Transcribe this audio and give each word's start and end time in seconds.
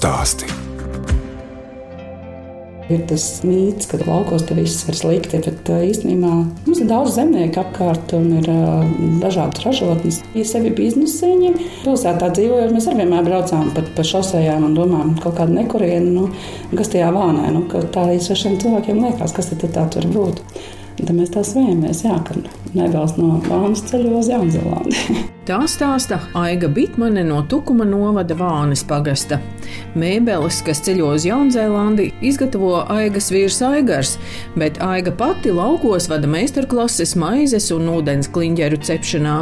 Stāsti. 0.00 0.46
Ir 2.88 3.02
tas 3.04 3.24
mīts, 3.44 3.84
ka 3.90 3.98
laukos 4.00 4.46
tur 4.48 4.56
viss 4.56 4.86
ir 4.88 4.96
slikti, 4.96 5.42
bet 5.44 5.68
īstenībā 5.68 6.30
mums 6.64 6.78
ir 6.80 6.86
daudz 6.88 7.18
zemnieku 7.18 7.60
apkārt 7.60 8.14
un 8.16 8.30
ir 8.38 8.46
uh, 8.48 8.86
dažādas 9.20 9.60
ražotnes. 9.66 10.22
Ir 10.32 10.46
sevi 10.48 10.72
biznesiņi. 10.78 11.50
Pilsētā 11.82 12.30
dzīvojot, 12.32 12.72
mēs 12.72 12.88
arī 12.88 13.02
vienmēr 13.02 13.28
braucām 13.28 13.68
pa, 13.76 13.84
pa 13.98 14.06
šosejām 14.08 14.64
un 14.70 14.78
domājam, 14.78 15.10
kaut 15.20 15.36
kāda 15.36 15.58
nekuriena, 15.58 16.14
nu, 16.14 16.30
kas 16.72 16.94
tajā 16.94 17.10
vānē. 17.12 17.50
Nu, 17.52 17.66
tā 17.68 18.06
arī 18.06 18.16
svešiem 18.24 18.56
cilvēkiem 18.62 19.02
liekas, 19.04 19.34
kas 19.36 19.52
tad 19.52 19.66
tā 19.74 19.84
tur 19.92 20.08
būtu. 20.14 20.62
Tad 21.02 21.12
mēs 21.12 21.36
tā 21.36 21.44
svējamies, 21.44 22.06
jā, 22.08 22.16
ka 22.24 22.40
nevēlas 22.72 23.20
no 23.20 23.36
Vānas 23.50 23.84
ceļo 23.92 24.16
uz 24.22 24.32
Jaunzēlandi. 24.32 25.26
Tā 25.50 25.64
stāsta 25.66 26.20
Aiga 26.38 26.68
Bitmane 26.70 27.24
no 27.26 27.40
Tukuma 27.50 27.82
novada 27.82 28.36
Vānes 28.38 28.84
pagasta. 28.86 29.40
Mēbeles, 29.98 30.60
kas 30.62 30.78
ceļo 30.86 31.08
uz 31.16 31.24
Jaunzēlandi, 31.26 32.04
izgatavo 32.22 32.84
Aigas 32.94 33.32
vīrs 33.34 33.58
Aigars, 33.66 34.12
bet 34.54 34.78
Aiga 34.86 35.10
pati 35.10 35.50
laukos 35.50 36.06
vada 36.10 36.30
meistarklases 36.30 37.16
maizes 37.18 37.66
un 37.74 37.90
ūdens 37.90 38.30
kliņģeru 38.30 38.78
cepšanā. 38.86 39.34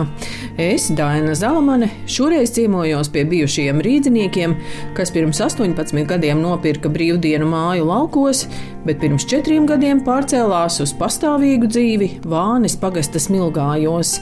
Es, 0.57 0.89
Daina 0.97 1.35
Zalamane, 1.37 1.91
šoreiz 2.09 2.55
ciemojos 2.57 3.13
pie 3.13 3.27
bijušajiem 3.29 3.85
rīdziniekiem, 3.85 4.57
kas 4.97 5.13
pirms 5.13 5.43
18 5.45 6.09
gadiem 6.09 6.41
nopirka 6.41 6.89
brīvdienu 6.89 7.51
māju 7.53 7.85
laukos, 7.91 8.47
bet 8.89 9.03
pirms 9.05 9.29
četriem 9.29 9.69
gadiem 9.69 10.01
pārcēlās 10.09 10.81
uz 10.87 10.97
pastāvīgu 10.97 11.69
dzīvi 11.69 12.11
Vānes 12.25 12.81
pagasta 12.81 13.21
smilgājos. 13.21 14.17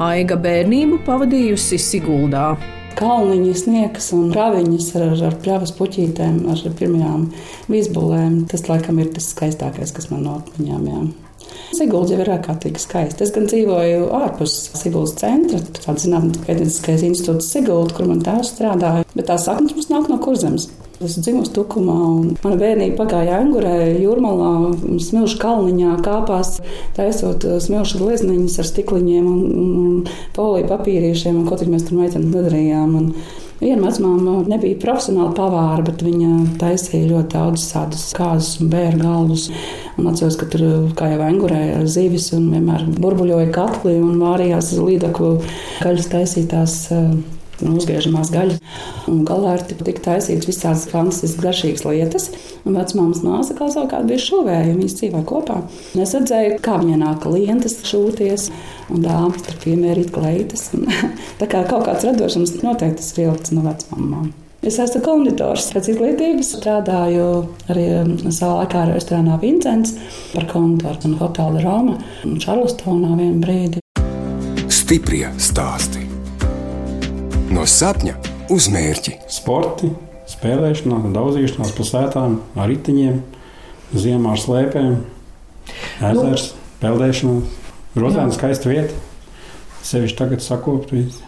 Aiga 0.00 0.34
bērnību 0.40 1.02
pavadījusi 1.20 1.76
Siguldā. 1.76 2.54
Kalniņa 2.96 3.52
sniegs 3.56 4.06
un 4.16 4.30
raviņas 4.32 4.86
ar, 4.96 5.10
ar 5.28 5.34
pļavas 5.40 5.74
puķītēm, 5.76 6.38
ar 6.48 6.62
pirmajām 6.78 7.26
vīzbulēm. 7.68 8.46
Tas, 8.48 8.64
laikam, 8.70 8.98
ir 9.02 9.10
tas 9.12 9.28
skaistākais, 9.34 9.92
kas 9.92 10.08
man 10.10 10.24
no 10.24 10.38
atmiņām. 10.40 10.86
Jā. 10.88 11.02
Sigulda 11.76 12.14
jau 12.16 12.24
ir 12.24 12.32
ārkārtīgi 12.38 12.80
skaista. 12.80 13.24
Es 13.24 13.34
gan 13.36 13.50
dzīvoju 13.50 14.08
ārpus 14.16 14.56
Siguldas 14.80 15.18
centra, 15.20 15.60
tāda 15.76 16.00
zinātniskais 16.00 17.04
institūts 17.04 17.52
Sigulda, 17.52 17.94
kur 17.98 18.08
man 18.08 18.24
tēvs 18.24 18.54
strādāja, 18.54 19.04
bet 19.12 19.28
tās 19.28 19.44
saknes 19.48 19.76
mums 19.76 19.92
nāk 19.92 20.08
no 20.08 20.16
kurzemes. 20.24 20.70
Es 21.00 21.14
dzimu 21.16 21.46
Tukumā, 21.48 21.94
un 22.20 22.34
mana 22.44 22.56
bērnība 22.60 22.98
pagāja 22.98 23.38
Angurē, 23.40 23.76
Jūrmalā, 24.02 24.74
Smilšu 25.00 25.38
kalniņā, 25.40 25.94
kāpās, 26.04 26.58
taisot 26.92 27.46
uh, 27.48 27.56
smilšu 27.64 28.02
glezniņas 28.02 28.58
ar 28.60 28.68
stikliņiem 28.68 29.30
un, 29.30 29.38
un 29.62 30.26
poliju 30.36 30.68
papīriešiem, 30.68 31.40
un 31.40 31.48
ko 31.48 31.56
tik 31.56 31.72
mēs 31.72 31.88
tur 31.88 32.02
meiteni 32.02 32.28
nedarījām. 32.28 32.98
Un 33.00 33.14
Viena 33.60 33.90
vecmāma 33.90 34.38
nebija 34.48 34.78
profesionāla 34.80 35.34
pavāra, 35.36 35.82
bet 35.84 36.00
viņa 36.00 36.60
taisīja 36.60 37.10
ļoti 37.10 37.34
daudz 37.34 37.66
tādas 37.68 38.06
kāzas 38.16 38.54
un 38.60 38.70
bērnu 38.72 39.04
galvas. 39.04 39.50
Un 40.00 40.08
atceros, 40.08 40.38
ka 40.40 40.48
tur 40.48 40.62
kā 40.96 41.10
jau 41.12 41.20
angurēja 41.26 41.82
zivis 41.84 42.30
un 42.36 42.48
vienmēr 42.54 42.86
burbuļoja 42.96 43.50
katli 43.52 43.98
un 44.00 44.16
vārījās 44.20 44.72
līdaklu 44.80 45.34
gaļas 45.82 46.08
taisītās 46.12 46.80
uh, 46.96 47.12
uzgriežamās 47.68 48.32
gaļas. 48.34 48.58
Un 49.10 49.22
galā 49.28 49.56
ir 49.58 49.64
tik 49.70 50.02
taisīts 50.04 50.48
visādas 50.48 50.86
fantastiskas, 50.90 51.40
garšīgas 51.44 51.86
lietas. 51.86 52.28
Un 52.64 52.76
vecmāmas 52.78 53.22
māsa 53.26 53.56
kā 53.58 53.70
savukārt 53.72 54.08
bija 54.08 54.24
šuvēja, 54.26 54.74
viņas 54.74 54.98
dzīvoja 55.00 55.28
kopā. 55.28 55.60
Un 55.94 56.04
es 56.04 56.14
redzēju, 56.16 56.60
kā 56.64 56.80
viņai 56.82 57.00
nāk 57.04 57.22
klientes 57.24 57.80
šūties, 57.88 58.50
un 58.90 59.06
dāmas 59.06 59.46
tur 59.46 59.58
piemērīt 59.64 60.12
kleitas. 60.14 60.70
Un, 60.76 60.86
tā 61.40 61.50
kā 61.50 61.64
kaut 61.68 61.88
kāds 61.88 62.06
radošums 62.08 62.60
noteikti 62.64 63.02
tas 63.02 63.12
ir 63.16 63.26
ielikts 63.26 63.56
no 63.56 63.66
vecmāmām. 63.66 64.30
Es 64.60 64.76
esmu 64.76 65.00
konditors. 65.00 65.70
Pēc 65.72 65.88
izglītības 65.94 66.50
strādāju 66.58 67.28
arī 67.72 67.86
um, 68.02 68.12
savā 68.28 68.58
laikā 68.60 68.84
restorānā 68.90 69.38
Vincents 69.40 69.94
par 70.34 70.44
konditoru 70.52 71.08
un 71.08 71.16
hotelu 71.22 71.64
Roma 71.64 71.96
un 72.28 72.36
Čarlstonā 72.44 73.16
vienu 73.16 73.40
brīdi. 73.40 73.80
Stiprie 74.68 75.32
stāsti. 75.40 76.09
No 77.50 77.64
sapņa 77.66 78.12
uz 78.54 78.68
mērķi. 78.70 79.16
Sporti, 79.26 79.88
spēlēšanās, 80.30 81.08
daudzīšanās 81.10 81.72
pa 81.74 81.86
sētām, 81.88 82.36
ar 82.54 82.68
riteņiem, 82.70 83.16
ziemā 83.90 84.36
ar 84.36 84.38
slēpēm, 84.38 84.92
ezers, 86.12 86.44
nu. 86.52 86.68
peldēšanās. 86.84 87.56
Grozēna 87.96 88.36
skaista 88.36 88.70
vieta. 88.70 88.94
Sevišķi 89.82 90.18
tagad 90.20 90.44
sakopt 90.44 90.92
visu. 90.94 91.24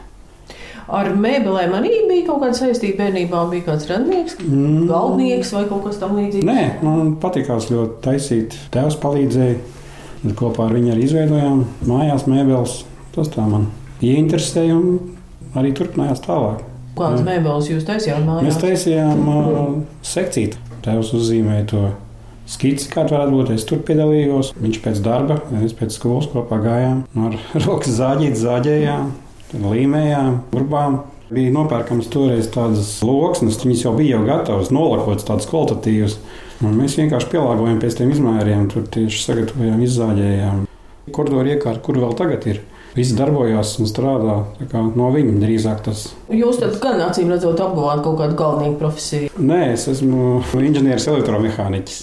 Ar 0.92 1.10
mēbelēm 1.18 1.74
arī 1.74 1.90
bija 2.06 2.28
kaut 2.28 2.44
kāda 2.44 2.54
saistība 2.60 3.00
bērnībā. 3.00 3.40
Bija 3.50 3.66
kāds 3.72 3.88
radnieks, 3.90 4.36
mm. 4.44 4.84
galdnieks 4.92 5.50
vai 5.56 5.64
kaut 5.72 5.88
kas 5.88 5.98
tamlīdzīgs. 6.04 6.46
Nē, 6.46 6.66
man 6.86 7.16
patīkās 7.22 7.66
ļoti 7.72 7.98
taisīt. 8.04 8.54
Tēvs 8.74 9.00
palīdzēja. 9.02 9.58
Kopā 10.38 10.68
ar 10.68 10.76
viņu 10.78 10.94
arī 10.94 11.08
izveidojām 11.08 11.64
mājās 11.90 12.28
mēbeles. 12.30 12.76
Tas 13.16 13.32
tā 13.34 13.42
man 13.48 13.66
ieinteresēja 14.06 14.78
un 14.78 15.18
arī 15.58 15.72
turpinājās 15.76 16.22
tālāk. 16.24 16.62
Kādas 16.96 17.24
mēbeles 17.24 17.70
jūs 17.72 17.86
taisījāt 17.88 18.24
mājās? 18.26 18.46
Mēs 18.48 18.60
taisījām 18.60 19.28
uh, 19.32 19.60
sekciju. 20.04 20.58
Tēvs 20.84 21.12
uzzīmēja 21.16 21.66
to 21.70 21.82
skici, 22.50 22.90
kāda 22.92 23.16
varētu 23.16 23.36
būt. 23.36 23.52
Es 23.54 23.64
tur 23.68 23.80
piedalījos. 23.86 24.52
Viņš 24.60 24.80
pēc 24.84 25.00
darba, 25.04 25.38
es 25.62 25.72
pēc 25.78 25.96
skolas 25.96 26.28
kopā 26.32 26.58
gājām. 26.64 27.04
Ar 27.16 27.38
rokas 27.66 27.96
zāģīt, 27.96 28.36
zāģējām, 28.42 29.08
līmējām, 29.62 30.38
urbām. 30.58 31.02
Bija 31.32 31.48
nopērkams 31.54 32.10
toreiz 32.12 32.50
tādas 32.52 32.98
loksnes, 33.00 33.56
viņas 33.62 33.86
jau 33.86 33.94
bija 33.96 34.19
jau 34.19 34.26
gatavas, 34.26 34.69
nolakotas, 34.74 35.24
tādas 35.24 35.48
kvalitatīvas. 35.48 36.19
Un 36.60 36.76
mēs 36.76 36.98
vienkārši 37.00 37.30
pielāgojām 37.32 37.78
pēc 37.80 37.96
tiem 37.96 38.12
izmēriem, 38.12 38.66
tur 38.69 38.84
tieši 38.92 39.22
sagatavojām, 39.22 39.80
izzāģējām. 39.86 40.66
Koridoru 41.16 41.54
iekārtu, 41.54 41.80
kur 41.86 42.02
vēl 42.04 42.12
tagad 42.20 42.44
ir? 42.52 42.60
Viss 42.92 43.14
darbojās 43.16 43.78
un 43.80 43.88
strādā 43.88 44.36
no 44.98 45.08
viņa 45.14 45.38
drīzāk. 45.41 45.80
Tas. 45.86 46.04
Jūs 46.28 46.60
tad 46.60 46.76
gan 46.82 47.00
acīm 47.06 47.32
redzot, 47.32 47.60
apguvāt 47.64 48.03
kaut 48.04 48.19
kādu 48.20 48.36
galvenīgu 48.36 48.76
profesiju? 48.82 49.32
Nē, 49.41 49.62
es 49.72 49.86
esmu 49.88 50.42
inženieris, 50.60 51.08
elektromehāniķis. 51.08 52.00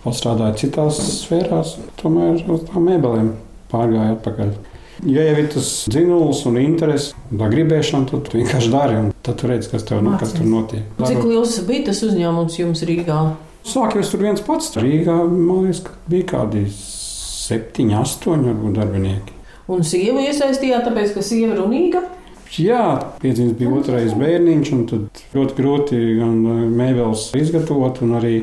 Strādāju 0.00 0.56
citās 0.62 0.96
sfērās, 1.20 1.74
tomēr 2.00 2.40
uz 2.48 2.62
tām 2.70 2.86
mēbelēm 2.88 3.34
pārgāju 3.68 4.14
atpakaļ. 4.16 4.54
Ja 5.08 5.24
jau 5.24 5.34
ir 5.40 5.46
tas 5.52 5.68
dzinulis 5.88 6.40
un 6.48 6.56
interese, 6.60 7.12
tā 7.28 7.48
gribēšana, 7.52 8.08
tad 8.08 8.26
tu 8.28 8.40
vienkārši 8.40 8.72
dari, 8.72 8.98
tad 9.24 9.38
tu 9.40 9.48
redz, 9.48 9.68
kas, 9.72 9.84
tev, 9.88 10.04
kas 10.20 10.34
tur 10.36 10.48
notiek. 10.48 10.88
Cik 11.00 11.20
liels 11.24 11.56
bija 11.68 11.86
tas 11.88 12.00
uzņēmums 12.04 12.56
jums 12.60 12.84
Rīgā? 12.88 13.20
Sāku 13.68 14.00
es 14.00 14.12
tur 14.12 14.24
viens 14.24 14.40
pats. 14.44 14.72
Rīgā 14.80 15.18
man 15.24 15.66
liekas, 15.66 15.82
ka 15.84 15.96
bija 16.08 16.28
kādi 16.34 16.64
septiņi, 16.72 17.96
astoņi 18.00 18.48
varbūt 18.50 18.80
darbinieki. 18.80 19.39
Un 19.70 19.84
sievu 19.86 20.22
iesaistījāt, 20.24 20.88
tāpēc, 20.88 21.12
ka 21.14 21.22
sieva 21.24 21.54
ir 21.54 21.60
runīga. 21.62 22.02
Jā, 22.58 22.84
piedzimts 23.22 23.54
bija 23.60 23.70
otrais 23.78 24.14
bērniņš, 24.18 24.72
un 24.74 24.80
tad 24.90 25.20
ļoti 25.36 25.54
grūti 25.54 26.00
gan 26.18 26.40
uh, 26.42 26.64
mēbeles 26.66 27.28
izgatavot, 27.38 28.00
un 28.02 28.16
arī 28.18 28.34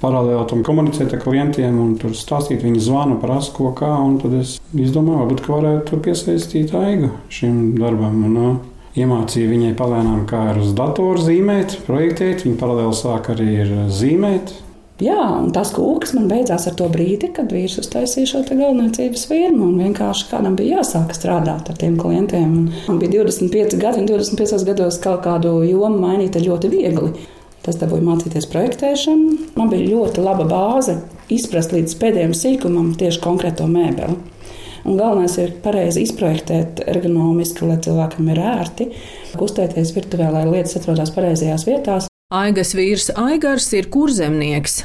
paralēli 0.00 0.48
tam 0.50 0.64
komunicēt 0.66 1.14
ar 1.14 1.22
klientiem, 1.22 1.78
un 1.78 1.94
tur 2.00 2.16
stāstīt, 2.18 2.64
viņi 2.66 2.82
zvana, 2.82 3.14
prasa, 3.22 3.54
ko 3.54 3.70
kā, 3.78 3.92
tad 4.24 4.34
es 4.40 4.56
izdomāju, 4.74 5.22
varbūt, 5.22 5.46
varētu 5.54 6.00
piesaistīt 6.02 6.74
aigu 6.80 7.14
šim 7.32 7.76
darbam. 7.78 8.22
Un, 8.26 8.38
uh, 8.42 8.54
Iemācīju 8.94 9.48
viņai 9.50 9.72
palēnām, 9.74 10.20
kā 10.30 10.38
ar 10.52 10.60
uz 10.62 10.68
datoru 10.78 11.18
zīmēt, 11.18 11.80
projektēt. 11.82 12.44
Viņa 12.46 12.60
paralēli 12.60 12.94
sāk 12.94 13.32
arī 13.32 13.48
zīmēt, 13.90 14.52
Jā, 15.02 15.18
un 15.40 15.48
tas 15.50 15.72
kūks 15.74 16.12
man 16.14 16.28
beidzās 16.30 16.68
ar 16.70 16.76
to 16.78 16.86
brīdi, 16.92 17.32
kad 17.34 17.50
vīrs 17.50 17.80
uztaisīja 17.80 18.28
šo 18.30 18.42
galvenajības 18.46 19.24
firmu. 19.26 19.72
Vienkārši 19.80 20.28
kādam 20.30 20.54
bija 20.54 20.78
jāsāk 20.78 21.10
strādāt 21.16 21.72
ar 21.72 21.80
tiem 21.80 21.96
klientiem. 21.98 22.52
Un 22.52 22.68
man 22.86 23.00
bija 23.00 23.24
25 23.24 23.74
gadi, 23.82 24.04
un 24.04 24.06
25 24.12 24.62
gados 24.68 25.00
kaut 25.02 25.24
kādu 25.26 25.56
jomu 25.66 25.98
mainīt 25.98 26.38
ļoti 26.38 26.70
viegli. 26.70 27.10
Tas 27.66 27.80
dabūja 27.80 28.06
mācīties 28.06 28.46
projektēšanu. 28.52 29.50
Man 29.58 29.72
bija 29.72 29.96
ļoti 29.96 30.22
laba 30.22 30.46
bāze 30.46 31.00
izprast 31.32 31.74
līdz 31.74 31.98
pēdējiem 31.98 32.38
sīkumam 32.38 32.94
tieši 33.00 33.22
konkrēto 33.24 33.66
mēbeli. 33.66 34.14
Un 34.84 35.00
galvenais 35.00 35.34
ir 35.40 35.56
pareizi 35.64 36.04
izprojektēt 36.06 36.84
ergonomiski, 36.86 37.66
lai 37.66 37.80
cilvēkam 37.82 38.30
ir 38.30 38.44
ērti, 38.46 38.90
kustēties 39.40 39.94
virtuvē, 39.96 40.30
lai 40.36 40.46
lietas 40.52 40.78
atrodas 40.78 41.10
pareizajās 41.16 41.66
vietās. 41.66 42.10
Aigas 42.34 42.72
vīrs 42.74 43.12
Aigars 43.14 43.68
ir 43.78 43.86
kurzemnieks. 43.94 44.80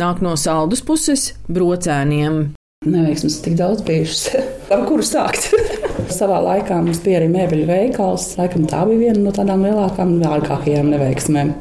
Nāk 0.00 0.18
no 0.24 0.32
saldus 0.40 0.80
puses 0.82 1.28
brocēniem. 1.46 2.40
Neveiksmes 2.88 3.36
tik 3.44 3.54
daudz 3.58 3.84
bijušas. 3.86 4.24
Ar 4.74 4.82
kuru 4.88 5.04
sākt? 5.06 5.46
Savā 6.18 6.40
laikā 6.42 6.80
mums 6.82 6.98
bija 7.04 7.20
arī 7.20 7.28
mēbeļu 7.30 7.68
veikals. 7.68 8.32
Laikam 8.40 8.66
tā 8.70 8.80
bija 8.88 9.04
viena 9.04 9.28
no 9.28 9.34
tādām 9.36 9.62
lielākām, 9.68 10.16
vārgākajām 10.24 10.90
neveiksmēm. 10.94 11.52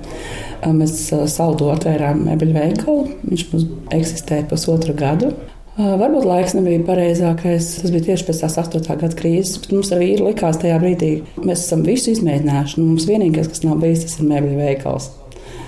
Mēs 0.74 0.96
saldu 1.36 1.70
atvērām 1.76 2.24
mēbeļu 2.32 2.58
veikalu. 2.58 3.06
Viņš 3.28 3.46
mums 3.52 3.68
eksistēja 4.00 4.48
pusotru 4.50 4.98
gadu. 4.98 5.36
Varbūt 5.78 6.26
laiks 6.26 6.58
nebija 6.58 6.82
pareizākais. 6.88 7.70
Tas 7.84 7.94
bija 7.94 8.08
tieši 8.10 8.26
pēc 8.32 8.42
tās 8.42 8.58
8. 8.64 8.82
gada 9.04 9.14
krīzes. 9.22 9.62
Mums 9.70 9.94
ar 9.94 10.02
vīru 10.02 10.32
likās 10.32 10.58
tajā 10.66 10.82
brīdī, 10.82 11.14
mēs 11.44 11.68
esam 11.68 11.86
visu 11.86 12.16
izmēģinājuši. 12.16 12.82
Mums 12.82 13.06
vienīgais, 13.12 13.54
kas 13.54 13.66
nav 13.68 13.78
bijis, 13.86 14.08
tas 14.08 14.18
ir 14.18 14.32
mēbeļu 14.34 14.58
veikals. 14.64 15.12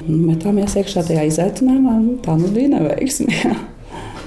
Metāmies 0.07 0.77
iekšā 0.79 1.03
tajā 1.09 1.25
izaicinājumā, 1.29 1.97
tā 2.23 2.37
mums 2.37 2.53
bija 2.55 2.71
neveiksme. 2.77 3.53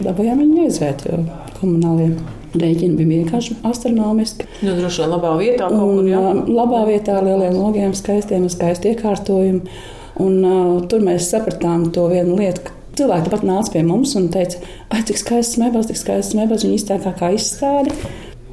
Dabūjām 0.05 0.43
viņu 0.43 0.67
aizvērt, 0.67 1.07
jo 1.09 1.23
komunāliem 1.61 2.17
rēķini 2.59 2.99
bija 2.99 3.23
vienkārši 3.23 3.57
astronomiski. 3.69 4.49
Nu, 4.65 4.75
droši 4.77 5.03
vien 5.03 5.13
labā 5.15 5.33
vietā 5.41 5.71
kaut 5.71 5.95
kur 5.97 6.11
jā. 6.11 6.21
Un, 6.33 6.45
labā 6.53 6.83
vietā 6.89 7.17
ar 7.19 7.27
lieliem 7.29 7.57
logiem, 7.57 7.97
skaistiem 7.97 8.47
un 8.47 8.53
skaistu 8.53 8.93
iekārtojumu. 8.93 9.77
Un, 10.23 10.39
uh, 10.45 10.75
tur 10.93 11.01
mēs 11.05 11.31
sapratām 11.33 11.89
to 11.95 12.05
vienu 12.11 12.37
lietu, 12.37 12.67
ka 12.67 12.99
cilvēki 13.01 13.33
pat 13.33 13.47
nāca 13.49 13.73
pie 13.73 13.85
mums 13.87 14.13
un 14.19 14.29
teica, 14.33 14.61
ai, 14.93 15.01
cik 15.09 15.23
skaists 15.23 15.57
mēbeles, 15.63 15.89
cik 15.89 16.01
skaists 16.03 16.37
mēbeles, 16.37 16.67
viņi 16.67 16.77
iztēkā 16.83 17.15
kā 17.17 17.33
izstādi 17.33 17.95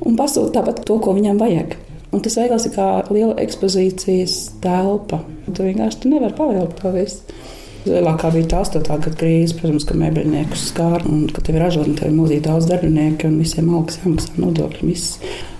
un 0.07 0.15
pasūta 0.19 0.61
tāpat 0.61 0.85
to, 0.87 0.95
ko 1.03 1.15
viņam 1.17 1.41
vajag. 1.41 1.75
Un 2.09 2.23
tas 2.25 2.39
veikals 2.39 2.65
ir 2.65 2.73
kā 2.73 2.87
liela 3.13 3.35
ekspozīcijas 3.43 4.39
telpa. 4.63 5.21
Tu 5.45 5.65
vienkārši 5.67 6.03
tu 6.03 6.13
nevari 6.13 6.37
pavilkt 6.37 6.81
to 6.81 6.93
visu. 6.95 7.39
Lielākā 7.87 8.27
bija 8.33 8.47
tā 8.51 8.59
8. 8.65 8.81
gada 8.83 9.11
krīze, 9.15 9.55
protams, 9.55 9.85
ka 9.87 9.95
mēbeļniekus 9.97 10.65
skāra 10.73 11.05
un 11.07 11.29
ka 11.31 11.39
tev 11.45 11.55
ir 11.55 11.63
ražotne, 11.63 11.93
tev 11.95 12.09
ir 12.09 12.17
milzīgi 12.17 12.43
daudz 12.43 12.67
darbinieku 12.67 13.29
un 13.29 13.37
visiem 13.39 13.69
algas 13.71 14.01
jāmaksā 14.01 14.35
nodokļi. 14.41 14.95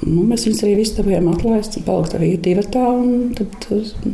Nu, 0.03 0.25
mēs 0.27 0.43
viņus 0.47 0.59
arī 0.65 0.73
visi 0.81 0.97
dabūjām 0.97 1.29
atlaist, 1.31 1.79
palikt 1.87 2.17
arī 2.19 2.33
divi 2.43 2.65
tā 2.75 2.83
un 2.91 3.31
tad 3.37 3.69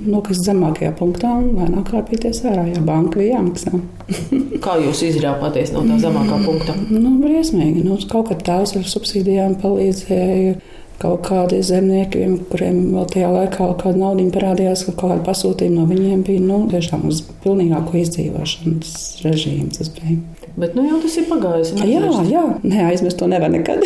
nokrist 0.05 0.45
zemākajā 0.45 0.93
punktā 0.99 1.33
un 1.39 1.49
lēnāk 1.57 1.89
kāpīties 1.95 2.43
ārā, 2.45 2.67
ja 2.75 2.85
banka 2.85 3.23
bija 3.23 3.39
jāmaksā. 3.39 3.73
Kā 4.65 4.77
jūs 4.83 5.01
izrāpāties 5.09 5.73
no 5.73 5.81
tā 5.89 5.97
zemākā 6.05 6.39
punkta? 6.45 6.77
Nu, 6.93 7.17
briesmīgi. 7.23 7.81
Nu, 7.89 7.97
kaut 8.11 8.29
kad 8.29 8.45
tās 8.45 8.77
ar 8.77 8.85
subsīdijām 8.85 9.57
palīdzēja 9.65 10.59
kaut 11.01 11.25
kādi 11.27 11.59
zemnieki, 11.65 12.27
kuriem 12.51 12.77
vēl 12.93 13.07
tajā 13.11 13.31
laikā 13.33 13.57
kaut 13.57 13.81
kāda 13.83 13.99
nauda 13.99 14.27
parādījās, 14.35 14.85
ka 14.87 14.93
kaut 14.95 15.11
kāda 15.11 15.25
pasūtījuma 15.27 15.81
no 15.81 15.87
viņiem 15.89 16.23
bija 16.27 16.43
nu, 16.43 16.61
tiešām 16.71 17.07
uz 17.09 17.21
pilnīgāko 17.43 17.99
izdzīvošanas 18.01 18.93
režīmu. 19.25 19.71
Tas 19.75 19.91
bija. 19.97 20.19
Bet 20.55 20.77
nu, 20.77 20.85
jau 20.87 21.01
tas 21.03 21.17
ir 21.19 21.27
pagājis. 21.27 21.73
Jā, 21.83 22.13
jā, 22.29 22.45
neaizmirst 22.63 23.19
to 23.19 23.27
nevar 23.31 23.51
nekad. 23.51 23.83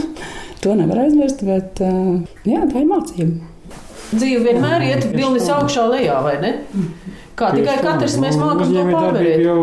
to 0.62 0.76
nevar 0.76 1.06
aizmirst, 1.06 1.40
bet 1.48 1.80
jā, 1.80 2.66
tā 2.68 2.82
ir 2.82 2.90
mācība. 2.90 3.48
Dzīve 4.12 4.44
vienmēr 4.44 4.84
iet 4.90 5.08
vilnis 5.14 5.48
augšā 5.48 5.86
lejā, 5.88 6.18
vai 6.24 6.36
ne? 6.42 6.52
Kā 7.38 7.48
tikai 7.56 7.78
katrs 7.80 8.18
mēs 8.20 8.36
mākam 8.36 8.68
to 8.68 8.84
pārvarēt. 8.90 9.40
Jau, 9.40 9.62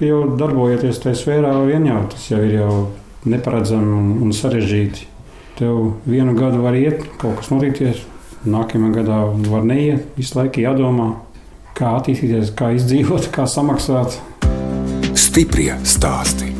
jau 0.00 0.20
darbojoties 0.40 1.02
tajā 1.04 1.18
sfērā, 1.20 1.52
vien 1.68 1.84
jau 1.90 2.00
tas 2.14 2.24
jau 2.30 2.40
ir 2.40 2.56
jau 2.56 2.72
neparedzami 3.28 4.22
un 4.24 4.32
sarežģīti. 4.34 5.11
Tev 5.62 5.92
vienu 6.10 6.32
gadu 6.34 6.58
var 6.64 6.74
iet, 6.74 7.04
kaut 7.20 7.36
kas 7.38 7.52
notikties, 7.52 8.00
nākamajā 8.42 8.96
gadā 8.96 9.18
var 9.52 9.62
neiet. 9.62 10.08
Visu 10.16 10.34
laiku 10.40 10.64
jādomā, 10.64 11.04
kā 11.78 11.92
attīstīties, 12.00 12.50
kā 12.58 12.72
izdzīvot, 12.74 13.28
kā 13.30 13.44
samaksāt. 13.46 14.16
Stiprie 15.14 15.76
stāsti. 15.86 16.50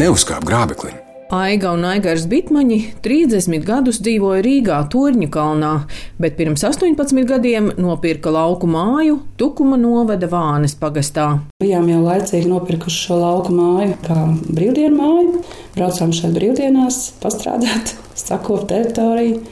Neuzkāp 0.00 0.48
grābekli. 0.48 0.94
Aiga 1.28 1.74
un 1.76 1.82
Aigars 1.84 2.22
Bitmaņi 2.24 2.76
30 3.04 3.60
gadus 3.68 3.98
dzīvoja 4.00 4.40
Rīgā, 4.46 4.78
Torņa 4.88 5.26
kalnā, 5.28 5.72
bet 6.16 6.38
pirms 6.38 6.64
18 6.64 7.20
gadiem 7.28 7.68
nopirka 7.76 8.32
lauku 8.32 8.64
māju 8.64 9.18
Tukuma 9.36 9.76
novada 9.76 10.24
Vānes 10.32 10.72
pagastā. 10.80 11.26
Bijām 11.60 11.90
jau 11.92 12.00
laicīgi 12.06 12.48
nopirkuši 12.48 13.04
šo 13.04 13.20
lauku 13.20 13.52
māju 13.52 14.00
kā 14.08 14.16
brīvdienu 14.48 14.96
māju. 14.96 15.44
Braucām 15.76 16.16
šeit 16.16 16.32
brīvdienās, 16.32 17.02
pastrādāt, 17.20 17.92
sakopt 18.24 18.70
teritoriju, 18.72 19.44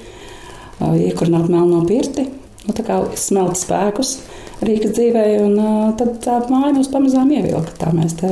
iekurināt 0.81 1.53
melno 1.53 1.85
pirti, 1.85 2.31
nu, 2.65 2.73
tā 2.73 2.89
kā 2.89 3.03
smelt 3.21 3.61
spēkus. 3.61 4.23
Rīgas 4.65 4.97
dzīvē, 4.97 5.31
un 5.45 5.59
tad 6.01 6.23
tā 6.25 6.41
māja 6.49 6.73
mums 6.73 6.89
pamazām 6.89 7.37
ievilka. 7.37 7.77
Tā 7.77 7.93
mēs 7.93 8.17
te 8.17 8.31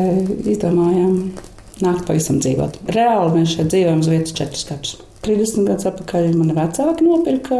izdomājām 0.49 1.19
nākt 1.82 2.06
pavisam 2.09 2.38
dzīvot. 2.43 2.85
Reāli 2.94 3.41
mēs 3.41 3.56
šeit 3.56 3.73
dzīvojam 3.73 4.05
uz 4.05 4.12
vietas 4.12 4.37
četrus 4.37 4.69
gadus. 4.69 4.94
30 5.25 5.65
gadus 5.65 5.87
atpakaļ 5.88 6.26
mani 6.37 6.55
vecāki 6.56 7.06
nopirka 7.06 7.56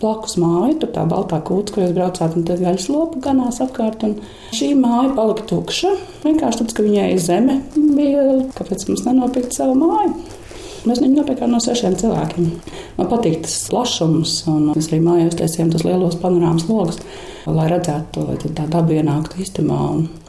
blakus 0.00 0.38
māju, 0.40 0.78
tur 0.80 0.92
tā 0.94 1.04
baltā 1.08 1.42
kūts, 1.44 1.74
kur 1.74 1.84
jūs 1.84 1.92
braucāt, 1.96 2.38
un 2.38 2.46
tad 2.48 2.62
gaļas 2.64 2.88
lopu 2.88 3.20
ganās 3.24 3.60
apkārt. 3.64 4.06
Šī 4.56 4.72
māja 4.80 5.12
palika 5.18 5.44
tukša. 5.50 5.92
Vienkārši 6.24 6.62
tāpēc, 6.62 6.76
ka 6.78 6.86
viņai 6.86 7.10
zeme 7.20 7.60
bija, 7.76 8.24
kāpēc 8.56 8.88
mums 8.88 9.04
nenopirkt 9.08 9.56
savu 9.56 9.76
māju. 9.82 10.16
Mēs 10.86 11.00
viņu 11.02 11.18
nopirkām 11.18 11.50
no 11.50 11.58
sešiem 11.62 11.96
cilvēkiem. 11.98 12.50
Man 12.96 13.08
patīk 13.10 13.40
tas 13.42 13.56
plašums, 13.72 14.36
un 14.52 14.68
mēs 14.70 14.86
arī 14.92 15.00
mājās 15.02 15.34
taisījām 15.40 15.72
tos 15.74 15.82
lielos 15.84 16.14
panorāmas 16.22 16.68
logus, 16.70 17.00
lai 17.50 17.66
redzētu 17.72 18.22
lai 18.28 18.38
tā 18.44 18.68
daba 18.70 18.94
ienāktu 18.94 19.42
istamā. 19.42 19.80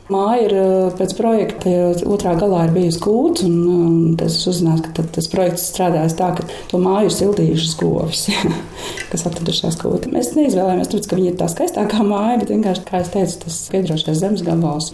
Māja 0.07 0.43
ir 0.45 0.53
pēc 0.95 1.13
projekta, 1.17 1.71
otrā 2.07 2.37
galā 2.39 2.63
ir 2.67 2.73
bijusi 2.77 3.01
kūts, 3.03 3.43
un, 3.43 3.57
un 3.67 4.13
es 4.23 4.39
uzzināju, 4.47 4.85
ka 4.95 5.03
tas 5.17 5.27
projekts 5.31 5.67
strādājas 5.73 6.15
tā, 6.15 6.29
ka 6.37 6.45
to 6.71 6.79
māju 6.79 7.09
ir 7.09 7.15
sildījušas 7.17 7.73
govis, 7.81 8.25
kas 9.11 9.27
atradušās 9.27 9.75
kūtī. 9.81 10.13
Mēs 10.13 10.31
neizvēlējāmies, 10.37 10.91
tāpēc, 10.93 11.09
ka 11.11 11.19
viņa 11.19 11.31
ir 11.33 11.39
tā 11.41 11.49
skaistākā 11.51 12.07
māja, 12.07 12.37
bet 12.39 12.53
vienkārši, 12.55 12.85
kā 12.87 13.01
es 13.03 13.11
teicu, 13.11 13.41
tas 13.43 13.57
piedarošais 13.73 14.21
zemes 14.21 14.45
gabals. 14.47 14.93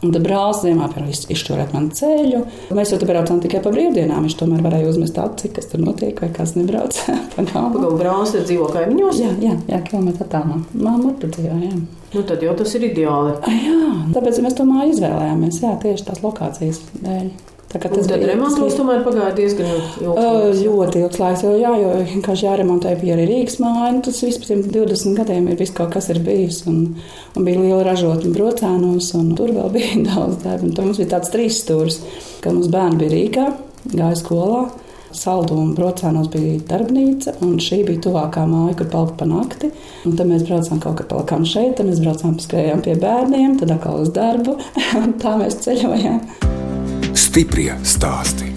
Un 0.00 0.14
tad 0.14 0.24
brālis 0.24 0.62
ziemā 0.64 0.86
izšķūrēt 1.12 1.74
man 1.76 1.90
ceļu. 1.92 2.38
Mēs 2.76 2.92
jau 2.92 2.98
tur 3.00 3.10
braucām 3.10 3.42
tikai 3.44 3.60
pa 3.60 3.72
brīvdienām. 3.74 4.24
Viņš 4.24 4.36
tomēr 4.40 4.64
varēja 4.64 4.88
uzmest 4.88 5.20
aci, 5.20 5.50
kas 5.52 5.68
tur 5.68 5.84
notiek, 5.84 6.16
vai 6.24 6.30
kas 6.32 6.56
nebrauc 6.56 6.96
pa 7.34 7.44
galvu. 7.52 7.92
Brālis 8.00 8.32
dzīvo 8.32 8.72
kaimiņos? 8.72 9.20
Jā, 9.20 9.34
jā, 9.44 9.58
jā 9.68 9.84
kilometru 9.90 10.24
attālumā. 10.24 10.62
Māma 10.72 11.12
tur 11.20 11.36
dzīvo, 11.36 11.58
jā. 11.66 11.74
Nu, 12.10 12.24
tad 12.26 12.42
jau 12.42 12.56
tas 12.58 12.72
ir 12.74 12.88
ideāli. 12.88 13.36
Jā, 13.54 13.92
tāpēc 14.16 14.40
mēs 14.42 14.56
to 14.58 14.66
māju 14.66 14.96
izvēlējāmies. 14.96 15.62
Jā, 15.62 15.76
tieši 15.84 16.08
tās 16.08 16.24
lokācijas 16.24 16.82
dēļ. 16.98 17.30
Tā 17.70 17.78
tas 17.78 18.08
bija 18.10 18.32
remontos, 18.32 18.74
tomēr 18.74 19.04
pagāja 19.06 19.30
diezgan 19.36 19.68
ilgs 19.70 20.00
laiks. 20.02 20.62
Ļoti 20.64 21.02
ilgs 21.04 21.20
laiks, 21.22 21.44
jo, 21.46 21.52
jā, 21.54 21.70
jo 21.78 21.92
vienkārši 22.00 22.46
jāremontē 22.48 22.96
bija 22.98 23.14
arī 23.14 23.28
Rīgas 23.28 23.60
māja. 23.62 23.92
Nu, 23.94 24.02
tas 24.02 24.18
viss 24.26 24.42
pēc 24.42 24.66
20 24.74 25.14
gadiem 25.20 25.46
ir 25.52 25.60
viss 25.60 25.76
kaut 25.76 25.94
kas 25.94 26.10
ir 26.10 26.18
bijis. 26.26 26.64
Un, 26.66 26.80
un 27.38 27.46
bija 27.46 27.62
liela 27.62 27.84
ražotne 27.86 28.32
brocēnos, 28.34 29.12
un 29.20 29.30
tur 29.38 29.54
vēl 29.54 29.70
bija 29.76 30.02
daudz 30.08 30.40
darba. 30.42 30.66
Un 30.66 30.74
tur 30.74 30.88
mums 30.88 30.98
bija 30.98 31.12
tāds 31.14 31.30
trīs 31.30 31.62
stūris, 31.62 32.00
ka 32.42 32.50
mums 32.56 32.72
bērni 32.74 33.04
bija 33.04 33.14
Rīgā, 33.14 33.46
gāja 33.94 34.18
skolā. 34.18 34.64
Saldu 35.16 35.56
un 35.58 35.72
brocēnos 35.74 36.28
bija 36.30 36.60
darbnīca, 36.70 37.34
un 37.42 37.58
šī 37.62 37.80
bija 37.88 38.04
tuvākā 38.06 38.44
māja, 38.46 38.76
kur 38.78 38.90
palikt 38.92 39.18
pa 39.18 39.26
nakti. 39.26 39.72
Un 40.06 40.14
tad 40.18 40.30
mēs 40.30 40.46
braucām 40.46 40.80
kaut 40.82 41.00
kā 41.00 41.08
palikām 41.10 41.44
šeit, 41.48 41.76
tad 41.80 41.90
mēs 41.90 42.00
braucām 42.04 42.38
skrējām 42.42 42.84
pie 42.86 42.94
bērniem, 43.00 43.58
tad 43.60 43.74
atkal 43.74 44.00
uz 44.04 44.14
darbu, 44.14 44.56
un 45.02 45.18
tā 45.20 45.34
mēs 45.42 45.58
ceļojām. 45.66 46.22
Stiprie 47.18 47.74
stāsti. 47.82 48.54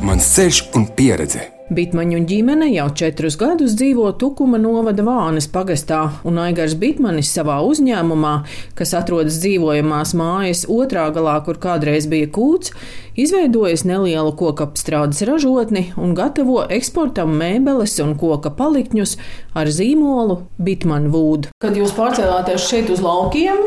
Mans 0.00 0.34
ceļš 0.34 0.66
un 0.80 0.88
pieredze. 0.96 1.59
Bitmaņu 1.70 2.24
ģimene 2.26 2.66
jau 2.72 2.88
četrus 2.98 3.36
gadus 3.38 3.76
dzīvo 3.78 4.08
Tukuma 4.18 4.58
novada 4.58 5.04
Vānes 5.06 5.46
pagastā, 5.54 6.00
un 6.26 6.40
Aigars 6.42 6.72
Bitmanis 6.74 7.28
savā 7.30 7.60
uzņēmumā, 7.62 8.32
kas 8.74 8.90
atrodas 8.98 9.36
dzīvojamās 9.38 10.10
mājas 10.18 10.64
otrā 10.66 11.04
galā, 11.14 11.36
kur 11.46 11.60
kādreiz 11.62 12.08
bija 12.10 12.26
kūts, 12.34 12.72
izveidojis 13.14 13.84
nelielu 13.86 14.32
koku 14.34 14.64
apstrādes 14.66 15.22
ražotni 15.28 15.84
un 15.94 16.16
gatavo 16.18 16.64
eksportam 16.66 17.36
mēbeles 17.38 17.94
un 18.02 18.16
koka 18.18 18.50
palikņus 18.50 19.14
ar 19.54 19.70
zīmolu 19.70 20.40
Bitmanu 20.58 21.12
Vūdu. 21.14 21.52
Kad 21.62 21.78
jūs 21.78 21.94
pārcēlāties 21.94 22.66
šeit 22.66 22.90
uz 22.90 22.98
laukiem, 23.04 23.62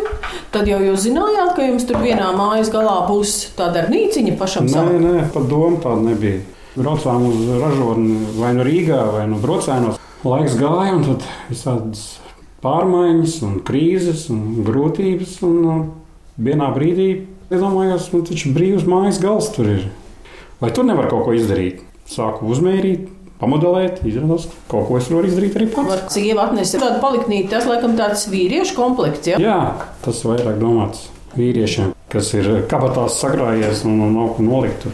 tad 0.52 0.68
jau 0.68 0.82
jūs 0.90 1.06
zinājāt, 1.06 1.54
ka 1.56 1.70
jums 1.70 1.88
tur 1.88 2.04
vienā 2.04 2.34
mājas 2.36 2.74
galā 2.74 3.06
būs 3.08 3.54
tā 3.56 3.72
darbnīciņa 3.72 4.36
pašam 4.44 4.68
savam? 4.68 5.00
Nē, 5.00 5.16
nē, 5.22 5.24
pat 5.32 5.48
doma 5.48 5.80
tāda 5.80 6.10
nebija. 6.10 6.44
Braucām 6.74 7.28
uz 7.30 7.42
ražotni 7.62 8.16
vai 8.40 8.54
nu 8.58 8.66
Rīgā, 8.66 9.02
vai 9.14 9.28
nu 9.30 9.38
Brocēnos. 9.42 10.00
Laiks 10.24 10.56
gāja, 10.58 10.96
un 10.96 11.04
tad 11.06 11.26
visādas 11.52 12.06
pārmaiņas, 12.64 13.36
un 13.46 13.60
krīzes 13.68 14.30
un 14.34 14.64
grūtības. 14.66 15.36
Un 15.46 15.58
uh, 15.68 15.82
vienā 16.42 16.72
brīdī 16.74 17.10
iedomājos, 17.54 18.10
nu, 18.16 18.24
taču 18.26 18.54
brīvs 18.56 18.88
mājas 18.90 19.22
gals 19.22 19.52
tur 19.54 19.70
ir. 19.70 19.90
Vai 20.64 20.72
tur 20.74 20.88
nevar 20.88 21.12
kaut 21.12 21.28
ko 21.28 21.36
izdarīt? 21.38 21.84
Sāku 22.10 22.50
uzmērīt, 22.52 23.06
pamodelēt, 23.44 24.02
izrādās, 24.08 24.48
ka 24.48 24.74
kaut 24.74 24.90
ko 24.90 25.00
es 25.00 25.10
varu 25.12 25.30
izdarīt 25.30 25.60
arī 25.60 25.70
pats. 25.76 26.14
Sieva 26.16 26.48
atnesa 26.48 26.82
tādu 26.82 27.02
paliknīti, 27.04 27.52
tas 27.52 27.68
laikam 27.70 27.98
tāds 28.00 28.26
vīriešu 28.32 28.78
komplekts. 28.80 29.34
Ja? 29.34 29.42
Jā, 29.44 29.60
tas 30.06 30.24
vairāk 30.26 30.58
domāts 30.62 31.10
vīriešiem, 31.38 31.94
kas 32.14 32.34
ir 32.38 32.50
kabatās 32.72 33.18
sakrājies 33.22 33.84
un 33.90 34.02
nav 34.14 34.36
ko 34.38 34.46
nolikt. 34.46 34.88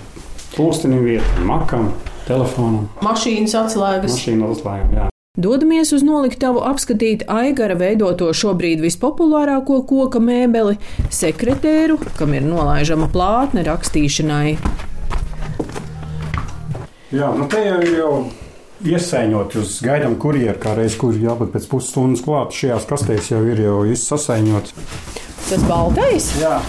Pūstenim 0.60 1.06
vieta, 1.08 1.44
makam, 1.48 1.86
telefonam. 2.28 2.90
Mašīnas 3.00 3.54
atslēgas. 3.56 4.12
Mašīnas 4.18 4.58
atslēgas, 4.58 4.92
jā. 4.98 5.06
Dodamies 5.40 5.94
uz 5.96 6.02
noliktavu 6.04 6.60
apskatīt 6.68 7.22
Aigara 7.32 7.78
veidoto 7.80 8.28
šobrīd 8.36 8.82
vispopulārāko 8.84 9.78
koka 9.88 10.20
mēbeli- 10.20 10.76
sekretēru, 11.22 11.96
kam 12.18 12.34
ir 12.36 12.44
nolaižama 12.44 13.08
plātne 13.08 13.64
rakstīšanai. 13.64 14.58
Jā, 17.16 17.32
nu 17.38 17.48
te 17.48 17.64
jau 17.64 17.80
ir 17.80 17.96
jau 17.96 18.12
iesaiņot. 18.84 19.56
Jūs 19.56 19.80
gaidām 19.82 20.18
kurjeru, 20.20 20.60
kā 20.60 20.76
reiz, 20.76 20.98
kur 21.00 21.14
jābūt 21.14 21.56
pēc 21.56 21.70
pusstundas 21.72 22.22
klāt. 22.22 22.52
Šajās 22.52 22.86
kastēs 22.86 23.32
jau 23.32 23.46
ir 23.48 23.64
jau 23.64 23.80
viss 23.88 24.12
sasaiņots. 24.12 24.76
Tas 25.48 25.64
baltais. 25.64 26.34
Jā, 26.42 26.60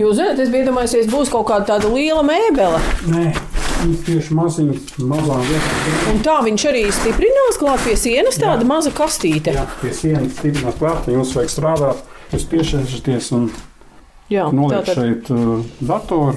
Jūs 0.00 0.16
zināt, 0.18 0.38
es 0.40 0.48
biju 0.52 0.70
domājis, 0.70 0.94
būs 1.12 1.30
kaut 1.32 1.46
kāda 1.50 1.66
tāda 1.74 1.90
liela 1.92 2.22
mēbele. 2.26 2.78
nē, 3.12 3.24
viņš 3.82 4.00
tieši 4.06 4.36
maziņš, 4.38 4.94
mazā 5.10 5.36
vietā. 5.48 5.74
Un 6.12 6.22
tā 6.24 6.38
viņš 6.46 6.64
arī 6.70 6.84
stiprinās 6.96 7.58
klāt 7.60 7.84
pie 7.84 7.96
sienas, 8.00 8.38
tāda 8.40 8.64
maza 8.68 8.90
kastīte. 8.94 9.52
Jā, 9.58 9.66
pie 9.82 9.92
sienas 9.92 10.32
stiprināt 10.38 10.80
klāt, 10.80 11.06
jums 11.12 11.34
vajag 11.36 11.52
strādāt. 11.52 12.02
Jūs 12.32 12.48
piešķirties 12.48 13.30
un 13.36 13.50
Jā, 14.32 14.46
nolikt 14.48 14.88
tātad. 14.88 14.96
šeit 14.96 15.30
uh, 15.34 15.60
datoru. 15.84 16.36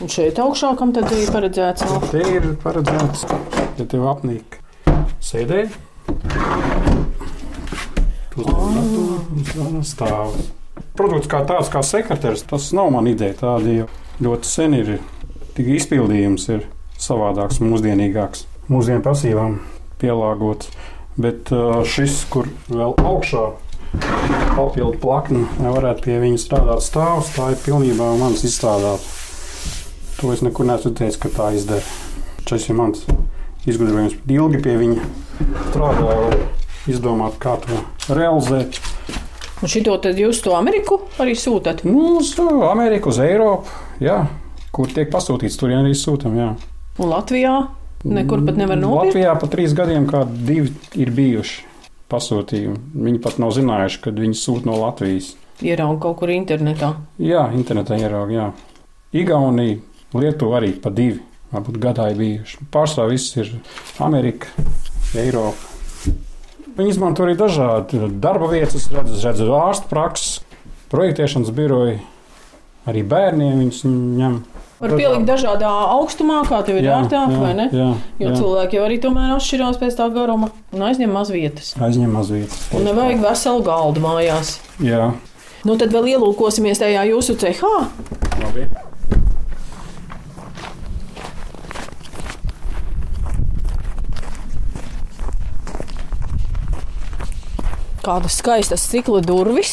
Un 0.00 0.08
šeit 0.12 0.38
augšā, 0.40 0.72
tad 0.96 1.12
ir 1.12 1.28
paredzēts? 1.32 1.84
vēl? 1.84 2.08
Te 2.10 2.22
ir 2.32 2.48
paredzēts, 2.64 3.26
ja 3.76 3.84
tev 3.84 4.08
apnīk 4.08 4.58
sēdēt. 5.20 5.76
Uzliek 8.36 9.76
datoru 9.76 9.84
stāv. 9.84 10.34
Produkts 10.96 11.28
kā 11.28 11.42
tāds, 11.48 11.68
kā 11.72 11.82
sekretārs, 11.84 12.46
tas 12.48 12.70
nav 12.76 12.90
man 12.94 13.08
ideja. 13.10 13.36
Tāda 13.42 13.74
jau 13.82 13.88
ļoti 14.24 14.48
sen 14.48 14.76
ir. 14.78 14.96
Tik 15.56 15.68
izpildījums 15.76 16.48
ir 16.52 16.66
savādāks, 17.00 17.62
mūsdienīgāks, 17.64 18.46
mūsdienu 18.72 19.04
prasībām 19.04 19.58
pielāgots. 20.00 20.72
Bet 21.16 21.48
šis, 21.88 22.18
kur 22.28 22.48
vēl 22.68 22.96
augšā 23.00 23.44
papildu 24.56 24.98
plakni, 25.00 25.46
varētu 25.60 26.04
pie 26.04 26.18
viņa 26.20 26.40
strādāt 26.42 26.84
stāvs, 26.84 27.32
tā 27.36 27.52
ir 27.54 27.62
pilnībā 27.64 28.10
mans 28.20 28.44
izstrādāts. 28.44 29.06
To 30.20 30.32
es 30.32 30.44
nekur 30.44 30.68
neesmu 30.68 30.92
teicis, 30.96 31.20
ka 31.20 31.32
tā 31.32 31.50
izdara. 31.56 31.84
Šis 32.46 32.68
ir 32.70 32.76
mans 32.78 33.02
izgudrojums. 33.68 34.16
Ilgi 34.32 34.60
pie 34.64 34.76
viņa 34.80 35.08
strādāju, 35.70 36.28
lai 36.30 36.92
izdomātu, 36.92 37.40
kā 37.42 37.56
to 37.64 37.80
realizēt. 38.14 38.80
Un 39.62 39.72
šito 39.72 39.94
tad 40.04 40.18
jūs 40.20 40.42
to 40.44 40.52
Ameriku 40.56 40.98
arī 41.22 41.32
sūtat? 41.38 41.84
Nu, 41.88 42.18
uz 42.20 42.34
Ameriku, 42.68 43.08
uz 43.08 43.20
Eiropu, 43.24 43.72
jā, 44.04 44.18
kur 44.74 44.90
tiek 44.92 45.08
pasūtīts, 45.12 45.56
tur 45.56 45.72
arī 45.72 45.94
sūtām. 45.96 46.36
Un 46.96 47.08
Latvijā 47.08 47.54
nekur 48.04 48.44
pat 48.44 48.60
nevar 48.60 48.76
nopirkt. 48.80 49.14
Latvijā 49.14 49.32
pat 49.40 49.52
trīs 49.54 49.72
gadiem 49.76 50.04
kā 50.10 50.24
divi 50.28 50.74
ir 51.00 51.12
bijuši 51.16 51.64
pasūtījumi. 52.12 52.78
Viņi 53.06 53.22
pat 53.24 53.40
nav 53.42 53.54
zinājuši, 53.56 54.00
kad 54.04 54.20
viņi 54.22 54.38
sūta 54.38 54.68
no 54.68 54.76
Latvijas. 54.82 55.32
Ierauga 55.64 56.02
kaut 56.04 56.20
kur 56.20 56.32
internetā. 56.34 56.92
Jā, 57.22 57.46
internetā 57.56 57.96
ieraug, 57.98 58.32
jā. 58.32 58.50
Igaunija, 59.16 59.80
Lietuva 60.16 60.60
arī 60.60 60.74
pa 60.80 60.92
divi, 60.94 61.18
varbūt 61.52 61.80
gadā 61.82 62.10
ir 62.12 62.20
bijuši. 62.20 62.68
Pārsvarā 62.72 63.10
viss 63.14 63.36
ir 63.40 63.50
Amerika, 64.04 64.52
Eiropa. 65.16 65.65
Viņi 66.76 66.92
izmanto 66.92 67.24
arī 67.24 67.36
dažādi 67.40 68.02
darba 68.20 68.50
vietas, 68.50 68.88
redzu, 68.92 69.16
redzu 69.24 69.46
ārstu 69.56 69.88
prakses, 69.88 70.40
projektēšanas 70.92 71.52
biroju, 71.56 71.96
arī 72.90 73.02
bērniem 73.08 73.62
viņus 73.64 73.80
ņem. 73.88 74.36
Var 74.76 74.92
pielikt 74.92 75.24
dažādā 75.24 75.70
augstumā, 75.94 76.42
kā 76.44 76.58
tev 76.66 76.76
ir 76.82 76.90
ērtāk, 76.92 77.32
vai 77.40 77.54
ne? 77.56 77.64
Jā, 77.72 77.86
Jo 78.20 78.28
jā. 78.28 78.34
cilvēki 78.36 78.76
jau 78.76 78.82
arī 78.84 78.98
tomēr 79.00 79.32
atšķirās 79.38 79.78
pēc 79.80 79.96
tā 79.96 80.10
garuma 80.12 80.50
un 80.76 80.84
aizņem 80.84 81.14
maz 81.16 81.32
vietas. 81.32 81.72
Aizņem 81.80 82.12
maz 82.12 82.28
vietas. 82.34 82.58
Un 82.76 82.84
nevajag 82.84 83.24
veselu 83.24 83.64
galdu 83.64 84.04
mājās. 84.04 84.58
Jā, 84.84 85.14
Nu, 85.66 85.74
tad 85.80 85.90
vēl 85.90 86.12
ielūkosimies 86.12 86.78
tajā 86.78 87.00
jūsu 87.08 87.34
cehā. 87.40 87.72
labi. 88.38 88.68
Kādas 98.06 98.36
skaistas 98.38 98.84
stikla 98.86 99.18
durvis. 99.26 99.72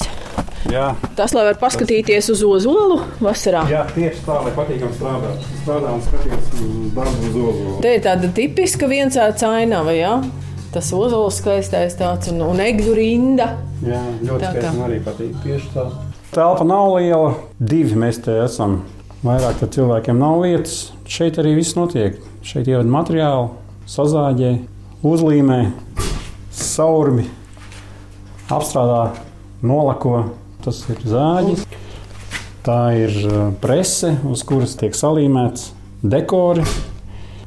Jā, 0.71 0.93
Tas, 1.17 1.33
lai 1.35 1.43
var 1.49 1.57
paskatīties 1.59 2.29
uz 2.31 2.39
ozolu 2.47 3.01
vasarā. 3.21 3.65
jā, 3.69 3.81
tieši 3.93 4.21
tā, 4.25 4.37
lai 4.45 4.53
patīkam 4.55 4.93
strādāt. 4.95 5.43
Strādā 5.59 5.91
un 5.93 6.01
skaties 6.05 6.47
uz 6.55 6.93
darbu 6.95 7.27
uz 7.29 7.35
ozolu. 7.35 7.73
Te 7.83 7.91
ir 7.97 8.01
tāda 8.05 8.29
tipiska 8.33 8.87
viensēta 8.87 9.51
ainava, 9.59 9.91
ja? 9.93 10.13
Tas 10.73 10.87
ozols 10.95 11.37
skaistais 11.43 11.93
tāds 11.99 12.31
un, 12.31 12.39
un 12.47 12.63
egļu 12.63 12.95
rinda. 12.97 13.49
Jā, 13.85 13.99
ļoti 14.23 14.49
skaisti 14.49 14.71
man 14.79 14.87
arī 14.87 15.01
patīk. 15.05 15.35
Tieši 15.43 15.69
tā. 15.75 15.85
Telpa 16.33 16.65
nav 16.65 16.95
liela, 16.95 17.35
divi 17.59 17.99
mēs 17.99 18.23
te 18.25 18.39
esam. 18.47 18.79
Vairāk 19.23 19.59
tad 19.59 19.75
cilvēkiem 19.75 20.17
nav 20.17 20.41
vietas. 20.47 20.79
Šeit 21.05 21.37
arī 21.43 21.53
viss 21.59 21.75
notiek. 21.77 22.17
Šeit 22.41 22.71
ievada 22.71 22.89
materiālu, 22.89 23.51
sazāģē, 23.85 24.55
uzlīmē, 25.05 25.59
saurbi, 26.51 27.27
apstrādā, 28.51 29.13
nolako. 29.63 30.23
Tas 30.63 30.79
ir 30.87 31.01
zāģis. 31.03 31.65
Tā 32.63 32.79
ir 32.95 33.17
uh, 33.27 33.39
prese, 33.59 34.13
uz 34.31 34.45
kuras 34.47 34.77
tiek 34.79 34.95
salīmēts 34.95 35.73
dekori. 36.03 36.63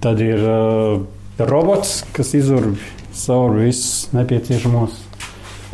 Tad 0.04 0.20
ir 0.20 0.44
uh, 0.44 1.00
robots, 1.40 2.02
kas 2.12 2.34
izurbj 2.36 2.84
savu 3.16 3.56
visus 3.56 4.10
nepieciešamos 4.12 5.06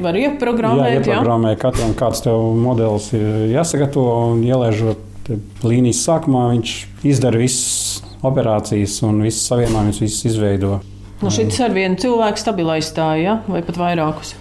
Var 0.00 0.16
Jā, 0.16 0.28
ieprogrammēt, 0.30 1.04
jā. 1.04 1.56
katram, 1.60 1.92
kāds 1.98 2.22
tev 2.24 2.40
modelis 2.56 3.10
ir 3.16 3.50
jāsagatavo 3.52 4.14
un 4.32 4.40
ielaižot 4.46 5.28
līnijas 5.66 6.00
sākumā, 6.06 6.46
viņš 6.54 6.72
izdara 7.12 7.40
visas 7.40 8.00
operācijas 8.24 8.96
un 9.06 9.20
visas 9.26 9.44
savienojumus, 9.50 10.00
visas 10.02 10.24
izveido. 10.32 10.78
Nu, 11.22 11.30
šis 11.30 11.60
ar 11.62 11.74
vienu 11.76 12.00
cilvēku 12.00 12.40
stabilaizstāja, 12.40 13.20
ja? 13.22 13.34
vai 13.52 13.60
pat 13.66 13.78
vairākus. 13.78 14.32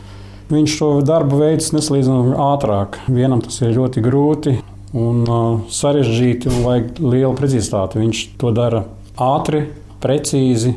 Viņš 0.51 0.75
to 0.81 0.89
darbu 1.07 1.39
veids 1.39 1.71
nesalīdzinām 1.75 2.33
ātrāk. 2.35 2.99
Vienam 3.07 3.41
tas 3.43 3.61
ir 3.63 3.71
ļoti 3.77 4.03
grūti 4.03 4.57
un 4.97 5.23
sarežģīti 5.71 6.51
un 6.51 6.63
vajag 6.65 6.99
lielu 6.99 7.33
precizitāti. 7.37 8.01
Viņš 8.01 8.23
to 8.41 8.51
dara 8.55 8.83
ātri, 9.15 9.65
precīzi 10.03 10.73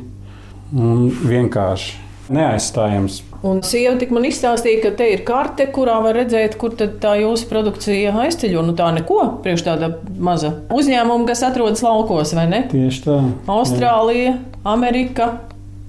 un 0.74 1.08
vienkārši. 1.24 2.00
Neaizstājams. 2.34 3.18
Un 3.44 3.58
sieva 3.66 3.98
tik 4.00 4.14
man 4.14 4.24
izstāstīja, 4.24 4.78
ka 4.80 4.92
te 4.96 5.10
ir 5.12 5.24
karte, 5.28 5.66
kurā 5.74 5.98
var 6.00 6.16
redzēt, 6.16 6.54
kur 6.56 6.72
tā 6.78 7.18
jūsu 7.20 7.50
produkcija 7.50 8.14
aizceļo. 8.22 8.62
Nu 8.64 8.72
tā 8.78 8.86
neko, 8.96 9.18
priekš 9.44 9.66
tāda 9.66 9.90
maza 10.16 10.54
uzņēmuma, 10.72 11.26
kas 11.28 11.44
atrodas 11.50 11.84
laukos, 11.84 12.32
vai 12.38 12.46
ne? 12.48 12.62
Tieši 12.70 13.02
tā. 13.04 13.18
Austrālija, 13.52 14.38
Amerika, 14.64 15.34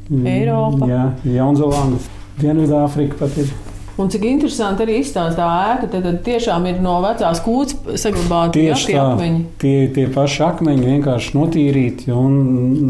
Mm, 0.05 0.27
Eiropa. 0.29 0.85
Jā, 0.85 1.05
Jaunzēlanda, 1.25 1.97
Dienvidāfrika 2.37 3.17
pat 3.17 3.37
ir. 3.41 3.47
Un 3.95 4.09
cik 4.11 4.25
interesanti 4.27 4.83
arī 4.83 4.97
izstāsta 4.99 5.39
tā 5.39 5.49
ēka, 5.71 5.87
tad, 5.93 6.03
tad 6.03 6.17
tiešām 6.25 6.65
ir 6.67 6.81
no 6.83 6.97
vecās 7.05 7.39
kūts 7.45 7.77
saglabāti 8.01 8.65
ja, 8.65 8.73
Tieši 8.75 8.89
tie 8.89 8.97
tā, 8.97 9.05
akmeņi. 9.13 9.39
tie, 9.61 9.75
tie 9.95 10.05
paši 10.11 10.43
akmeņi 10.49 10.89
vienkārši 10.89 11.31
notīrīti 11.37 12.11
un 12.11 12.35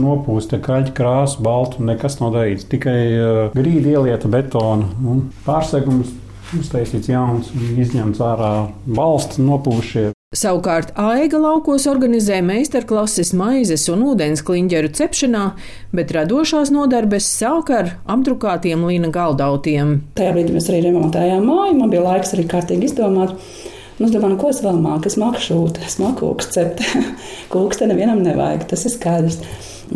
nopūsti 0.01 0.57
ar 0.57 0.63
kaļķu 0.65 0.95
krāsu, 0.97 1.45
baltu. 1.45 1.85
Nekas 1.85 2.17
nav 2.23 2.33
darīts. 2.33 2.65
Tikai 2.71 2.97
uh, 3.19 3.39
grīda 3.53 3.99
ielieta 3.99 4.31
betona 4.33 4.89
un 5.05 5.27
pārsegums 5.45 6.09
uztaisīts 6.57 7.13
jauns 7.13 7.53
un 7.53 7.77
izņemts 7.85 8.25
ārā 8.25 8.53
balsts 8.89 9.37
nopūšie. 9.41 10.14
Savukārt 10.35 10.89
Aiga 10.99 11.39
laukos 11.39 11.85
organizē 11.87 12.41
meistarklases 12.43 13.29
maizes 13.39 13.85
un 13.93 14.01
ūdens 14.03 14.41
kliņģeru 14.43 14.89
cepšanā, 14.97 15.43
bet 15.95 16.11
radošās 16.11 16.73
nodarbes 16.75 17.29
sāk 17.37 17.71
ar 17.71 17.93
apdrukātiem 18.11 18.83
līna 18.83 19.13
galdautiem. 19.15 20.01
Tajā 20.19 20.33
brīdī 20.35 20.57
mēs 20.57 20.67
arī 20.73 20.81
remontējām 20.89 21.47
māju. 21.47 21.77
Man 21.79 21.93
bija 21.93 22.03
laiks 22.09 22.35
arī 22.35 22.49
kārtīgi 22.51 22.89
izdomāt. 22.89 23.31
Nu, 23.95 24.09
es 24.09 24.11
domāju, 24.11 24.33
nu, 24.33 24.41
ko 24.41 24.51
es 24.51 24.59
vēl 24.59 24.81
māku? 24.83 25.07
Es 25.07 25.15
māku 25.21 25.39
šūt, 25.39 25.79
es 25.87 25.95
māku 26.03 26.25
kūks 26.25 26.51
cept. 26.51 26.83
kūks 27.53 27.79
te 27.79 27.87
nevienam 27.87 28.19
nevajag, 28.25 28.67
tas 28.73 28.83
ir 28.89 28.91
skaidrs. 28.97 29.39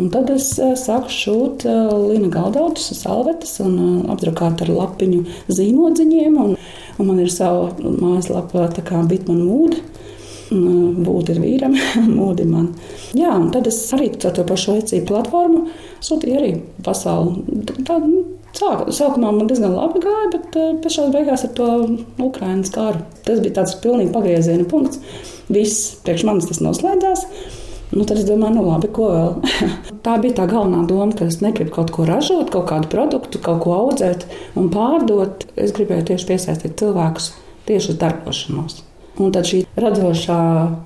Un 0.00 0.08
tad 0.14 0.30
es 0.32 0.54
eh, 0.56 0.72
sāku 0.78 1.12
šūt 1.12 1.68
eh, 1.68 1.94
līna 2.08 2.30
galdautus, 2.32 2.94
salvetes 2.96 3.58
un 3.60 3.76
eh, 3.76 3.94
apdrukāt 4.14 4.64
ar 4.64 4.72
lapiņu 4.72 5.26
zīmodziņiem. 5.52 6.40
Un, 6.46 6.56
un 6.96 7.12
man 7.12 7.20
ir 7.20 7.28
sava 7.34 7.74
mājaslapa, 7.76 8.70
tā 8.72 8.88
kā 8.88 9.04
Bitman 9.04 9.44
Mood. 9.44 9.82
Būtu 10.50 11.34
ir 11.34 11.40
vīram, 11.44 11.76
mūdi 12.18 12.46
man. 12.48 12.72
Jā, 13.14 13.36
un 13.38 13.52
tad 13.54 13.68
es 13.70 13.78
arī 13.94 14.10
ar 14.18 14.34
to 14.34 14.44
pašu 14.48 14.76
vecību 14.80 15.06
platformu 15.12 15.68
sūtīju 16.02 16.40
arī 16.40 16.52
pasauli. 16.86 17.62
Tā, 17.86 18.00
nu, 18.02 18.24
Sāk, 18.50 18.88
sākumā 18.90 19.30
man 19.30 19.46
diezgan 19.46 19.76
labi 19.76 20.00
gāja, 20.02 20.26
bet 20.32 20.56
uh, 20.58 20.72
tam 20.82 21.12
beigās 21.14 21.44
ar 21.46 21.52
to 21.54 21.68
Ukraiņas 22.18 22.72
karu. 22.74 23.04
Tas 23.22 23.38
bija 23.44 23.60
tāds 23.60 23.76
pilnīgi 23.78 24.10
pagrieziena 24.10 24.66
punkts. 24.66 24.98
Viss 25.54 25.92
priekš 26.02 26.26
manis 26.26 26.50
tas 26.50 26.58
noslēdzās. 26.64 27.22
Nu, 27.94 28.02
tad 28.06 28.18
es 28.18 28.26
domāju, 28.26 28.56
nu 28.58 28.66
labi, 28.66 28.90
ko 28.94 29.06
vēl. 29.14 29.54
tā 30.06 30.16
bija 30.22 30.40
tā 30.42 30.48
galvenā 30.50 30.82
doma, 30.90 31.14
ka 31.14 31.30
es 31.30 31.38
negribu 31.44 31.76
kaut 31.78 31.94
ko 31.94 32.06
ražot, 32.10 32.50
kaut 32.50 32.66
kādu 32.70 32.90
produktu, 32.90 33.38
kaut 33.42 33.62
ko 33.62 33.78
audzēt 33.84 34.26
un 34.58 34.70
pārdot. 34.74 35.46
Es 35.54 35.74
gribēju 35.78 36.10
tieši 36.10 36.30
piesaistīt 36.34 36.78
cilvēkus 36.82 37.32
tieši 37.70 37.94
uz 37.94 38.00
darbošanos. 38.02 38.80
Un 39.20 39.34
tad 39.34 39.48
šī 39.48 39.64
radošā 39.80 40.40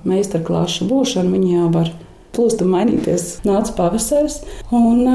meistarklāša 0.07 0.89
būšana, 0.89 1.31
viņa 1.31 1.53
jau 1.53 1.69
var 1.71 1.91
plūstam 2.35 2.73
mainīties. 2.75 3.27
Nāca 3.47 3.75
pavasaris, 3.77 4.41
un 4.75 5.05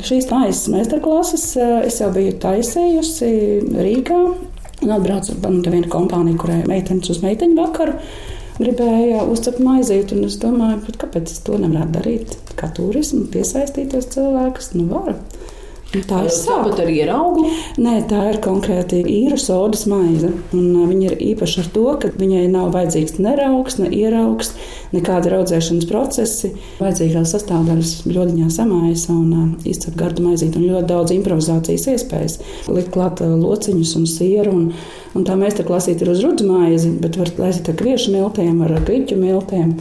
šīs 0.00 0.30
maizes 0.32 0.70
meistarklases 0.72 1.46
es 1.60 2.00
jau 2.00 2.08
biju 2.14 2.38
taisījusi 2.42 3.32
Rīgā. 3.76 4.22
Un 4.82 4.90
atbraucu 4.90 5.36
pie 5.38 5.70
viena 5.70 5.90
kompānija, 5.92 6.40
kurai 6.40 6.62
meitenes 6.66 7.12
uz 7.12 7.20
meiteņu 7.22 7.58
vakaru 7.60 7.98
gribēja 8.62 9.24
uzcept 9.30 9.62
maizīt. 9.62 10.12
Es 10.26 10.38
domāju, 10.42 10.94
kāpēc 11.00 11.30
es 11.32 11.42
to 11.46 11.58
nevaru 11.60 11.92
darīt? 11.96 12.36
Kā 12.58 12.70
turismu, 12.74 13.26
piesaistīties 13.32 14.10
cilvēkus, 14.14 14.72
nu 14.78 14.88
varu. 14.90 15.16
Tā 15.92 16.22
ir 16.24 16.32
tāpat 16.32 16.78
ar 16.80 16.88
ieraugu? 16.88 17.42
Nē, 17.82 17.98
tā 18.08 18.22
ir 18.30 18.38
konkrēti 18.40 19.02
īra 19.04 19.36
sodas 19.36 19.82
maize. 19.90 20.30
Un 20.56 20.70
viņa 20.88 21.10
ir 21.10 21.18
īpaša 21.26 21.60
ar 21.60 21.68
to, 21.74 21.84
ka 22.00 22.08
viņai 22.16 22.46
nav 22.48 22.70
vajadzīgs 22.72 23.18
ne 23.20 23.34
raugs, 23.36 23.76
ne 23.76 23.90
ieraugs, 23.92 24.54
nekāda 24.94 25.34
audzēšanas 25.36 25.90
procesi. 25.90 26.54
Vajadzīgās 26.78 27.34
sastāvdaļas 27.36 27.92
ļodiņā 28.08 28.48
samaisa 28.56 29.12
un 29.12 29.52
izcep 29.68 29.98
gardu 30.00 30.24
maizīt 30.24 30.56
un 30.56 30.64
ļoti 30.70 30.88
daudz 30.94 31.12
improvizācijas 31.18 31.86
iespējas. 31.92 32.38
Likt 32.72 32.88
klāt 32.96 33.20
lociņus 33.20 33.94
un 34.00 34.08
sieru. 34.08 34.56
Un, 34.56 34.66
un 35.12 35.28
tā 35.28 35.36
meistarklasīte 35.36 36.06
ir 36.06 36.14
uz 36.14 36.24
rudzu 36.24 36.48
maizi, 36.48 36.96
bet 37.04 37.20
var 37.20 37.36
laist 37.36 37.68
ar 37.68 37.76
kviešu 37.76 38.16
miltiem, 38.16 38.64
ar 38.64 38.78
griķu 38.80 39.20
miltiem. 39.20 39.76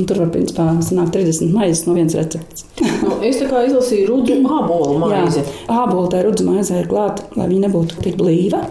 Un 0.00 0.08
tur 0.08 0.24
var 0.24 0.32
principā 0.32 0.70
sanākt 0.80 1.12
30 1.20 1.52
maizes 1.52 1.84
no 1.84 2.00
vienas 2.00 2.16
receptes. 2.16 2.71
Nu, 3.04 3.18
es 3.26 3.38
tā 3.40 3.48
kā 3.50 3.62
izlasīju 3.68 4.08
rudzu 4.10 4.38
ābolu 4.42 4.98
maizi. 5.02 5.44
Ābolu 5.70 6.08
tai 6.12 6.24
rudzu 6.26 6.48
maizē 6.48 6.82
ir 6.82 6.90
klāta, 6.90 7.26
lai 7.38 7.48
viņa 7.50 7.68
nebūtu 7.68 8.02
tik 8.04 8.18
blīva. 8.20 8.64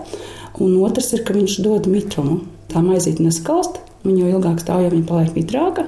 Un 0.62 0.76
otrs 0.84 1.14
ir, 1.16 1.24
ka 1.26 1.36
viņš 1.38 1.62
dod 1.66 1.88
mitrumu. 1.90 2.42
Tā 2.72 2.84
maizīte 2.84 3.24
neskalst, 3.24 3.82
viņa 4.06 4.26
jau 4.26 4.36
ilgāk 4.38 4.62
stāv, 4.64 4.86
ja 4.86 4.92
viņa 4.94 5.08
paliek 5.10 5.36
mitrāka. 5.36 5.88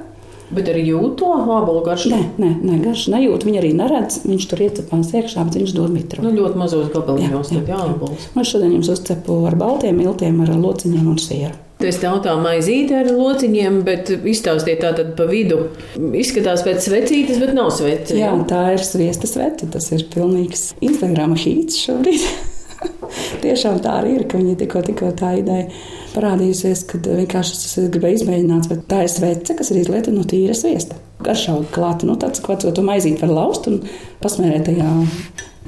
Bet 0.54 0.68
arī 0.70 0.84
jūt 0.86 1.16
to 1.22 1.32
ābolu 1.34 1.82
garšu? 1.86 2.12
Nē, 2.14 2.22
nē, 2.38 2.50
nē 2.62 2.80
garšu 2.84 3.14
nejūt. 3.14 3.46
Viņa 3.48 3.62
arī 3.62 3.72
neredz. 3.78 4.20
Viņš 4.28 4.48
tur 4.52 4.62
iecepās 4.68 5.14
iekšā, 5.16 5.46
bet 5.48 5.58
viņš 5.58 5.74
dod 5.78 5.94
mitru. 5.96 6.22
Nu, 6.26 6.34
ļoti 6.36 6.60
mazos 6.60 6.92
gabaliņos. 6.94 7.54
Jā, 7.56 7.64
jā, 7.72 7.80
jā. 7.90 8.12
Es 8.42 8.52
šodien 8.52 8.76
jums 8.76 8.92
uzcepu 8.94 9.40
ar 9.50 9.58
baltiem 9.58 9.98
miltiem, 9.98 10.42
ar 10.46 10.54
lociņiem 10.54 11.10
un 11.10 11.22
sieru. 11.22 11.58
Es 11.84 12.00
tautā 12.00 12.34
maizīti 12.40 12.96
ar 12.96 13.10
lociņiem, 13.12 13.82
bet 13.88 14.12
izstāstiet 14.14 14.82
tā 14.84 14.94
tad 14.96 15.14
pa 15.18 15.28
vidu. 15.30 15.66
Izskatās 16.16 16.64
pēc 16.66 16.88
svecītes, 16.88 17.42
bet 17.44 17.54
nav 17.58 17.74
svece. 17.76 18.16
Jā, 18.20 18.32
tā 18.50 18.64
ir 18.78 18.86
sviesta 18.86 19.30
svece. 19.30 19.68
Tas 19.74 19.90
ir 19.96 20.06
pilnīgs 20.14 20.72
Instagram 20.84 21.36
hīts 21.40 21.82
šobrīd. 21.84 22.26
Tiešām 23.44 23.80
tā 23.84 23.98
arī 24.02 24.18
ir, 24.20 24.26
ka 24.30 24.40
viņi 24.40 24.58
tikko, 24.64 24.84
tikko 24.88 25.12
tā 25.20 25.36
ideja 25.40 25.68
parādījusies, 26.14 26.84
kad 26.90 27.08
vienkārši 27.22 27.56
es 27.58 27.90
gribēju 27.94 28.22
izmēģināt, 28.22 28.70
bet 28.72 28.86
tā 28.92 29.04
ir 29.06 29.12
svece, 29.12 29.56
kas 29.58 29.72
ir 29.74 29.82
izlieta 29.82 30.14
no 30.14 30.26
tīra 30.28 30.56
sviesta. 30.58 31.00
Garšauga 31.24 31.70
klāta, 31.74 32.08
nu 32.10 32.18
tāds, 32.20 32.44
ko 32.44 32.58
to 32.60 32.86
maizīt 32.86 33.24
var 33.24 33.32
laust 33.34 33.70
un 33.72 33.82
pasmērēt 34.24 34.70
tajā 34.70 34.92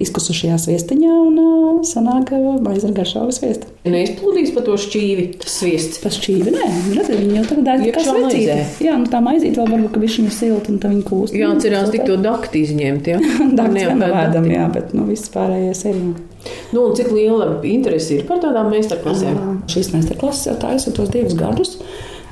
izkusušajā 0.03 0.57
viestiņā 0.67 1.13
un 1.21 1.39
uh, 1.39 1.79
sanāk 1.87 2.33
maize 2.63 2.89
ar 2.89 2.93
garšālu 2.97 3.33
sviestu. 3.35 3.69
Neizplūdīs 3.87 4.51
pa 4.55 4.63
to 4.65 4.75
šķīvi, 4.81 5.25
sviests. 5.47 6.01
Pa 6.03 6.11
šķīvi, 6.13 6.53
nē, 6.55 6.69
redziet, 6.97 7.19
viņi 7.21 7.39
jau 7.39 7.45
tagad 7.51 7.85
ir 7.85 7.95
kā 7.95 8.05
svecīte. 8.05 8.57
Jā, 8.83 8.97
nu 8.99 9.09
tā 9.11 9.21
maizīt 9.23 9.59
vēl 9.59 9.71
varbūt, 9.71 9.95
ka 9.95 10.03
ir 10.05 10.31
silta 10.35 10.73
un 10.73 10.79
tā 10.83 10.91
viņa 10.91 11.05
kūst. 11.07 11.37
Jā, 11.37 11.51
cerās 11.63 11.91
tik 11.93 12.07
to 12.09 12.19
dakti 12.21 12.65
izņemt, 12.65 13.11
jā. 13.13 13.19
dakti 13.59 13.85
nevēdam, 13.85 14.49
jā, 14.51 14.69
bet 14.73 14.95
nu 14.97 15.07
viss 15.09 15.31
pārējais 15.33 15.85
ir. 15.91 16.01
Jā. 16.01 16.31
Nu, 16.75 16.89
cik 16.93 17.09
liela 17.13 17.47
interese 17.65 18.19
ir 18.19 18.25
par 18.29 18.41
tādām 18.43 18.69
meistarklasēm? 18.73 19.63
Šīs 19.71 19.93
meistarklases 19.95 20.51
jau 20.51 20.57
taisa 20.61 20.93
tos 20.93 21.09
divus 21.13 21.37
gadus. 21.39 21.77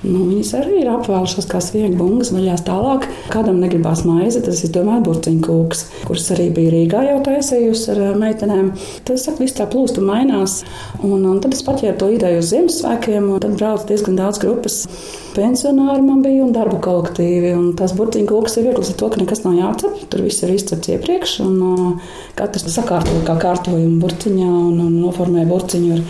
Nu, 0.04 0.26
viņas 0.28 0.50
arī 0.60 0.82
ir 0.82 0.89
apvēlušās 0.92 1.46
kā 1.48 1.62
sviega 1.63 1.96
bungas, 1.96 2.34
vaļās 2.36 2.66
tālāk. 2.68 3.06
Kādam 3.32 3.62
negribās 3.63 4.02
maize, 4.04 4.42
tas 4.44 4.60
ir 4.66 4.74
domāju 4.76 5.06
burciņu 5.08 5.44
kūks, 5.46 5.84
kuras 6.10 6.28
arī 6.36 6.50
bija 6.52 6.74
Rīgā 6.74 7.06
jau 7.08 7.22
taisījusi 7.24 7.94
ar 7.94 8.20
meitenēm. 8.20 8.74
Tas 9.08 9.24
saka, 9.24 9.39
viss 9.46 9.56
tā 9.56 9.70
plūst 9.72 10.02
un 10.02 10.10
mainās. 10.10 10.60
Un, 11.00 11.24
un 11.24 11.39
tad 11.44 11.56
es 11.56 11.63
paķēru 11.63 11.96
to 12.02 12.10
ideju 12.18 12.44
uz 12.44 12.52
Ziemassvētkiem, 12.52 13.30
un 13.32 13.44
tad 13.46 13.56
braucu 13.56 13.88
diezgan 13.94 14.20
daudz 14.20 14.44
grupas. 14.44 14.82
Pensionāri 15.34 16.04
man 16.04 16.20
bija 16.22 16.44
un 16.44 16.52
darba 16.54 16.78
kolektīvi. 16.84 17.54
Un 17.56 17.72
tās 17.80 17.96
burciņu 17.96 18.28
kūks 18.30 18.60
ir 18.60 18.68
viegls 18.68 18.92
ar 18.92 19.00
to, 19.00 19.10
ka 19.10 19.22
nekas 19.24 19.46
nav 19.48 19.56
jācep. 19.56 20.04
Tur 20.12 20.28
viss 20.28 20.44
ir 20.44 20.52
izcepts 20.52 20.92
iepriekš, 20.94 21.39
un 21.48 21.56
uh, 21.63 22.12
katrs 22.36 22.68
sakārto 22.76 23.16
kā 23.24 23.39
kārtojumu 23.39 24.04
burciņā 24.04 24.52
un, 24.52 24.84
un 24.84 25.00
noformē 25.00 25.48
burciņu 25.48 25.96
ar, 25.96 26.04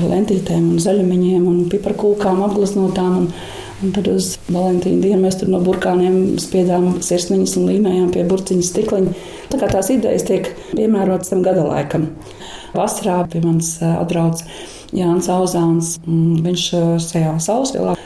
ar 0.00 0.10
lentītēm 0.16 0.72
un 0.74 0.82
zaļumiņiem 0.82 1.48
un 1.50 1.64
piparkūkām 1.72 2.44
apgleznotām. 2.48 3.18
Un, 3.22 3.32
Un 3.80 3.94
tad 3.96 4.10
uz 4.12 4.34
Valentīna 4.52 5.00
dienu 5.00 5.22
mēs 5.22 5.38
tur 5.40 5.48
no 5.48 5.56
burkāniem 5.64 6.36
spiedām 6.40 6.98
sirsniņas 7.04 7.54
un 7.56 7.70
līmējām 7.70 8.10
pie 8.12 8.26
burciņa 8.28 8.66
stikliņa. 8.66 9.14
Tā 9.48 9.60
kā 9.62 9.70
tās 9.72 9.88
idejas 9.94 10.26
tiek 10.28 10.50
piemērotas 10.74 11.32
tam 11.32 11.40
gada 11.46 11.64
laikam. 11.64 12.10
Vasarā 12.76 13.22
pie 13.32 13.40
manis 13.40 13.78
atbrauc 13.80 14.44
Jānis 14.92 15.30
Auzāns. 15.32 15.94
Viņš 16.04 16.66
šajā 17.06 17.32
sausvielā 17.40 17.96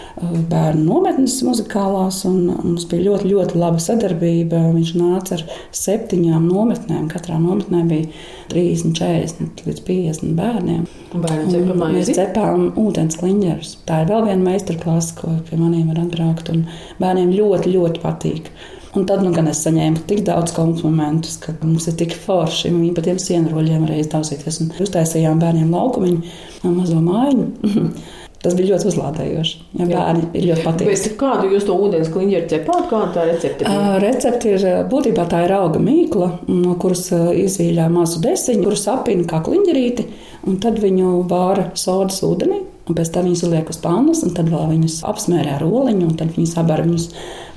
bērnu 0.50 0.84
nometnes 0.87 1.37
muzikālās, 1.46 2.20
un 2.28 2.50
mums 2.50 2.87
bija 2.90 3.08
ļoti, 3.08 3.30
ļoti 3.30 3.58
laba 3.60 3.82
sadarbība. 3.82 4.60
Viņš 4.74 4.92
nāca 4.98 5.38
ar 5.38 5.44
septiņām 5.74 6.46
nometnēm. 6.48 7.08
Katrā 7.12 7.38
nometnē 7.40 7.82
bija 7.90 8.08
30, 8.52 8.94
40 8.98 9.64
līdz 9.68 9.82
50 9.88 10.37
bērniem. 10.38 10.87
Mēs 11.14 12.14
cepām 12.16 12.70
ūdens 12.80 13.18
kliņģerus. 13.20 13.74
Tā 13.88 14.02
ir 14.04 14.12
vēl 14.12 14.30
viena 14.30 14.50
meistarklase, 14.50 15.18
ko 15.20 15.34
pie 15.48 15.60
maniem 15.60 15.90
var 15.92 16.04
atbraukt, 16.06 16.50
un 16.54 16.64
bērniem 17.02 17.34
ļoti, 17.34 17.76
ļoti 17.76 18.02
patīk. 18.04 18.50
Un 18.94 19.08
tad 19.10 19.24
nu, 19.26 19.32
gan 19.34 19.48
es 19.50 19.58
saņēmu 19.64 20.04
tik 20.06 20.20
daudz 20.26 20.52
komplimentus, 20.54 21.40
ka 21.42 21.56
mums 21.64 21.88
ir 21.90 21.96
tik 21.98 22.14
forši. 22.14 22.70
Viņi 22.70 22.92
pa 22.94 23.02
tiem 23.02 23.18
sienroļiem 23.18 23.88
iztausīties. 23.96 24.60
Un 24.62 24.70
uztaisījām 24.84 25.40
bērniem 25.42 25.74
laukumu, 25.74 26.20
mazo 26.62 27.00
mājiņu. 27.02 27.48
Tas 28.44 28.52
bija 28.59 28.74
ļoti 28.74 28.90
uzlādējoši. 28.90 29.61
Ja 29.80 29.87
bērni 29.88 30.26
ir 30.37 30.46
ļoti 30.50 30.64
patīkami. 30.66 31.12
Kādu 31.20 31.48
jūs 31.54 31.64
to 31.64 31.76
ūdens 31.87 32.11
kliņģeri 32.12 32.50
cepāt? 32.50 32.83
Kāda 32.90 33.09
tā 33.14 33.24
recepte 33.30 33.64
ir? 33.64 33.78
Recepte 34.04 34.52
ir 34.52 34.66
būtībā 34.90 35.24
tā 35.33 35.46
ir 35.46 35.54
auga 35.57 35.80
mīkla, 35.80 36.28
no 36.52 36.76
kuras 36.80 37.07
izvīļā 37.14 37.88
mazu 37.94 38.20
desiņu, 38.24 38.66
kuras 38.66 38.85
apina 38.92 39.24
kā 39.30 39.40
kliņģerīti, 39.48 40.07
un 40.50 40.61
tad 40.61 40.76
viņu 40.85 41.16
vāra 41.30 41.70
sodas 41.80 42.20
ūdenī. 42.26 42.63
Un 42.84 42.96
pēc 42.98 43.10
tam 43.14 43.24
viņas 43.24 43.42
liek 43.48 43.70
uz 43.72 43.78
pannas, 43.80 44.20
un 44.26 44.34
tad 44.36 44.50
vēl 44.52 44.66
viņas 44.74 44.98
apsmērē 45.08 45.54
ar 45.56 45.62
oliņu, 45.64 46.04
un 46.04 46.16
tad 46.20 46.34
viņas 46.36 46.56
abas 46.60 46.82
viņus 46.84 47.06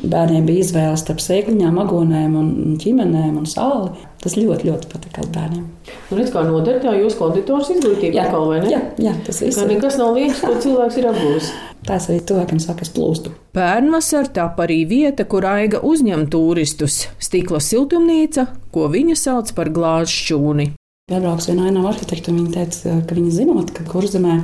bērniem 0.08 0.46
bija 0.48 0.64
izvēle 0.64 1.00
starp 1.00 1.20
sēkliņām, 1.20 1.80
agonēm, 1.84 2.38
un 2.40 2.78
ķimenēm 2.80 3.42
un 3.42 3.50
sāli. 3.50 3.92
Tas 4.24 4.38
ļoti, 4.40 4.70
ļoti 4.70 4.90
patika 4.92 5.26
bērniem. 5.36 5.66
Nu, 6.08 6.18
redz, 6.18 6.32
kā 6.34 6.42
noder 6.48 6.80
tā 6.84 6.96
jūsu 6.96 7.20
konditors 7.20 7.70
izglītība 7.76 8.18
jā, 8.18 8.24
atkal, 8.28 8.48
vai 8.50 8.62
ne? 8.64 8.72
Jā, 8.72 8.80
jā 9.04 9.14
tas 9.28 9.44
viss. 9.44 9.60
Kā 9.60 9.68
nekas 9.68 10.00
nav 10.00 10.16
liekas, 10.16 10.42
ko 10.42 10.56
cilvēks 10.64 10.98
ir 11.02 11.10
apgūlis. 11.12 11.52
Tās 11.88 12.08
arī 12.10 12.24
cilvēkiem 12.28 12.64
saka, 12.64 12.88
es 12.88 12.92
plūstu. 12.96 13.36
Pērnvasar 13.56 14.32
tap 14.36 14.58
arī 14.64 14.82
vieta, 14.90 15.28
kur 15.30 15.46
aiga 15.48 15.84
uzņem 15.86 16.26
turistus- 16.34 17.06
stikla 17.28 17.62
siltumnīca, 17.64 18.48
ko 18.72 18.88
viņa 18.92 19.16
sauc 19.16 19.54
par 19.56 19.70
glāzšķūni. 19.76 20.72
Piebrauks 21.08 21.48
viena 21.48 21.70
ainava 21.70 21.94
arhitekta, 21.94 22.34
un 22.34 22.42
viņa 22.42 22.52
teica, 22.52 22.98
ka 23.08 23.16
viņa 23.16 23.32
zinot, 23.32 23.72
ka 23.72 23.86
kurzemē 23.88 24.42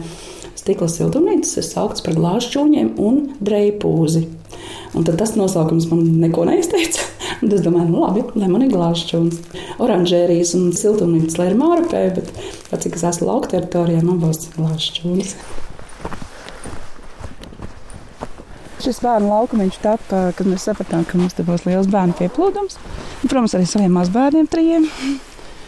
stikla 0.60 0.88
siltumnīcas 0.92 1.58
ir 1.60 1.68
saukts 1.68 2.06
par 2.06 2.18
glāzšķūņiem 2.18 2.94
un 3.02 3.20
dreipūzi. 3.44 4.28
Un 4.94 5.06
tad 5.08 5.18
tas 5.22 5.34
nosaukums 5.36 5.88
man 5.90 6.04
neko 6.22 6.46
neizteica. 6.50 7.08
Un 7.44 7.52
es 7.52 7.64
domāju, 7.66 7.90
nu 7.90 8.04
labi, 8.04 8.22
lai 8.40 8.48
man 8.52 8.64
ir 8.64 8.72
glāzšķūns, 8.72 9.40
oranžērijas 9.84 10.54
un 10.56 10.70
siltumnīcas, 10.78 11.36
lai 11.40 11.50
ir 11.50 11.58
mārupē, 11.60 12.04
bet 12.16 12.30
cik 12.86 12.96
es 13.00 13.04
esmu 13.10 13.28
lauka 13.28 13.50
teritorijā, 13.56 14.04
man 14.06 14.22
būs 14.22 14.54
glāzšķūns. 14.54 15.34
Šis 18.84 19.00
bērnu 19.00 19.30
laukums 19.32 19.82
tapa, 19.84 20.26
kad 20.38 20.48
mēs 20.48 20.66
sapratām, 20.68 21.04
ka 21.08 21.20
mums 21.20 21.36
te 21.36 21.44
būs 21.48 21.64
liels 21.68 21.88
bērnu 21.92 22.16
pieplūdums. 22.20 22.80
Un, 23.24 23.30
protams, 23.32 23.56
arī 23.56 23.68
saviem 23.68 23.94
mazbērniem 23.96 24.50
trijiem. 24.52 24.90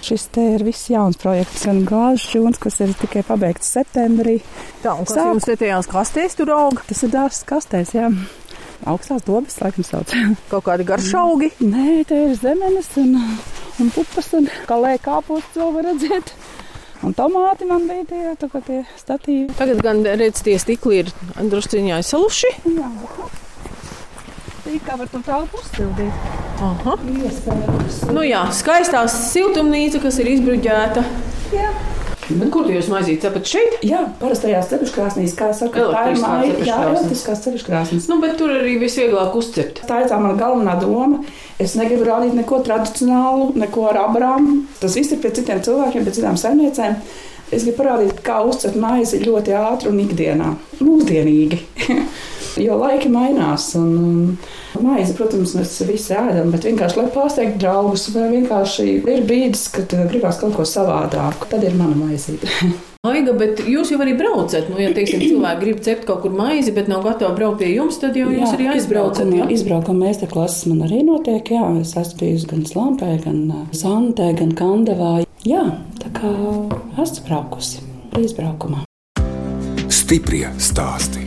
Šis 0.06 0.28
te 0.30 0.44
ir 0.54 0.62
viss 0.62 0.86
jauns 0.91 1.18
projekts, 1.18 1.63
gan 1.65 1.80
glāzes 1.88 2.28
šūns, 2.30 2.60
kas 2.62 2.76
ir 2.86 2.91
tikai 3.00 3.24
pabeigts 3.26 3.72
septembrī. 3.74 4.36
Tā, 4.84 4.91
un 4.94 5.08
kas 5.08 5.15
Sāk... 5.15 5.30
jums 5.32 5.48
te 5.50 5.56
tajās 5.58 5.89
kastēs 5.89 6.38
tur 6.38 6.52
aug? 6.54 6.82
Tas 6.86 7.02
ir 7.08 7.13
dārzs 7.15 7.41
kastēs, 7.50 7.96
jā. 7.98 8.12
Augstās 8.86 9.26
dobas, 9.26 9.58
laikam, 9.63 9.88
sauc. 9.88 10.13
Kaut 10.52 10.68
kādi 10.68 10.86
garšaugi? 10.86 11.50
Nē, 11.65 12.04
te 12.06 12.20
ir 12.28 12.38
zemenes 12.38 12.91
un, 13.02 13.18
un 13.82 13.91
pupas 13.96 14.30
un 14.38 14.46
kalē 14.70 14.94
kāpostus 15.02 15.58
vēl 15.58 15.74
var 15.80 15.89
redzēt. 15.89 16.36
Un 17.06 17.18
tomāti 17.18 17.65
man 17.65 17.89
bija 17.89 18.06
tie, 18.13 18.24
tā 18.38 18.62
tie 18.62 18.84
statīvi. 19.02 19.58
Tagad 19.58 19.82
gan 19.89 20.06
redz, 20.06 20.46
tie 20.46 20.60
stikli 20.62 21.02
ir 21.02 21.13
drusciņā 21.41 22.04
saluši. 22.06 22.58
Jā, 22.78 22.91
Tī 24.65 24.80
kā 24.86 25.02
var 25.02 25.10
to 25.10 25.26
telpu 25.26 25.65
uzstildīt. 25.65 26.45
Aha. 26.63 26.96
Nu 28.15 28.24
jā, 28.24 28.46
skaistā 28.56 29.04
siltumnīca, 29.12 30.00
kas 30.04 30.22
ir 30.24 30.32
izbruģēta. 30.38 31.04
Jā. 31.56 31.74
Bet 32.26 32.48
kur 32.50 32.65
jūs 32.72 32.88
maizīt 32.89 33.22
cepat 33.22 33.46
šeit? 33.46 33.76
Jā, 33.86 34.00
parastajās 34.18 34.72
cepuškrāsnīs, 34.72 35.36
kā 35.38 35.52
saka, 35.54 35.84
tā 35.94 36.06
ir 36.10 36.22
māja. 36.24 36.56
Jā, 36.65 36.80
elektriskās 36.88 37.44
cepuškrāsnes. 37.44 38.08
Nu, 38.10 38.18
bet 38.24 38.39
tur 38.39 38.50
arī 38.56 38.80
visvieglāk 38.82 39.36
uzcept. 39.38 39.84
Tā 39.86 40.02
ir 40.02 40.10
tā 40.10 40.18
mana 40.18 40.34
galvenā 40.39 40.74
doma. 40.82 41.22
Es 41.62 41.76
negribu 41.78 42.08
rādīt 42.08 42.34
neko 42.34 42.63
tradicionālu, 42.65 43.52
neko 43.62 43.86
ar 43.91 44.02
abrām. 44.08 44.50
Tas 44.82 44.98
viss 44.98 45.13
ir 45.13 45.22
pie 45.22 45.36
citiem 45.38 45.62
cilvēkiem, 45.65 46.08
pie 46.08 46.15
citām 46.18 46.39
saimniecēm. 46.41 46.98
Es 47.54 47.62
gribu 47.62 47.84
parādīt, 47.84 48.24
kā 48.26 48.39
uzcelt 48.41 48.80
maizi 48.82 49.22
ļoti 49.22 49.54
ātri 49.60 49.91
un 49.91 50.02
ikdienā, 50.02 50.56
mūsdienīgi. 50.82 51.62
jo 52.62 52.80
laiki 52.80 53.12
mainās. 53.12 53.70
Un, 53.80 53.94
un 54.78 54.86
maizi, 54.86 55.15
protams, 55.18 55.56
mēs 55.58 55.78
visi 55.88 56.15
ēdam, 56.15 56.52
bet 56.56 56.68
vienkārši, 56.68 57.02
lai 57.02 57.08
pārsteigtu 57.13 57.62
draugus, 57.63 58.10
vai 58.15 58.30
vienkārši 58.34 58.89
ir 59.04 59.24
brīdis, 59.28 59.70
kad 59.76 59.96
gribās 60.12 60.41
kaut 60.41 60.58
ko 60.58 60.68
savādāku. 60.70 61.50
Tad 61.52 61.65
ir 61.68 61.78
mana 61.80 61.98
maizīte. 62.06 62.52
Aiga, 63.06 63.36
bet 63.38 63.60
jūs 63.70 63.91
jau 63.94 64.00
arī 64.02 64.15
braucat. 64.18 64.70
Nu, 64.72 64.80
ja 64.82 64.89
teiksim, 64.96 65.22
cilvēki 65.22 65.62
grib 65.62 65.82
cept 65.86 66.08
kaut 66.08 66.24
kur 66.24 66.34
maizi, 66.34 66.74
bet 66.74 66.89
nav 66.89 67.04
gatavi 67.06 67.38
braukt 67.38 67.60
pie 67.62 67.70
jums, 67.76 68.00
tad 68.02 68.18
jau 68.18 68.32
jūs 68.34 68.56
arī 68.56 68.72
aizbraucat. 68.74 69.30
jā? 69.30 69.46
izbraukuma 69.54 70.08
meistarklases 70.08 70.65
man 70.72 70.88
arī 70.88 71.04
notiek. 71.06 71.54
Jā, 71.54 71.68
es 71.82 71.94
esmu 71.94 72.24
bijusi 72.24 72.50
gan 72.50 72.65
Slampē, 72.65 73.12
gan 73.26 73.44
Santē, 73.78 74.32
gan 74.39 74.56
Kandavā. 74.58 75.20
Jā, 75.46 75.68
tā 76.02 76.10
kā 76.18 76.34
esmu 77.04 77.28
braukusi 77.30 77.86
izbraukumā. 78.26 78.82
Stiprie 79.94 80.50
stāsti. 80.58 81.25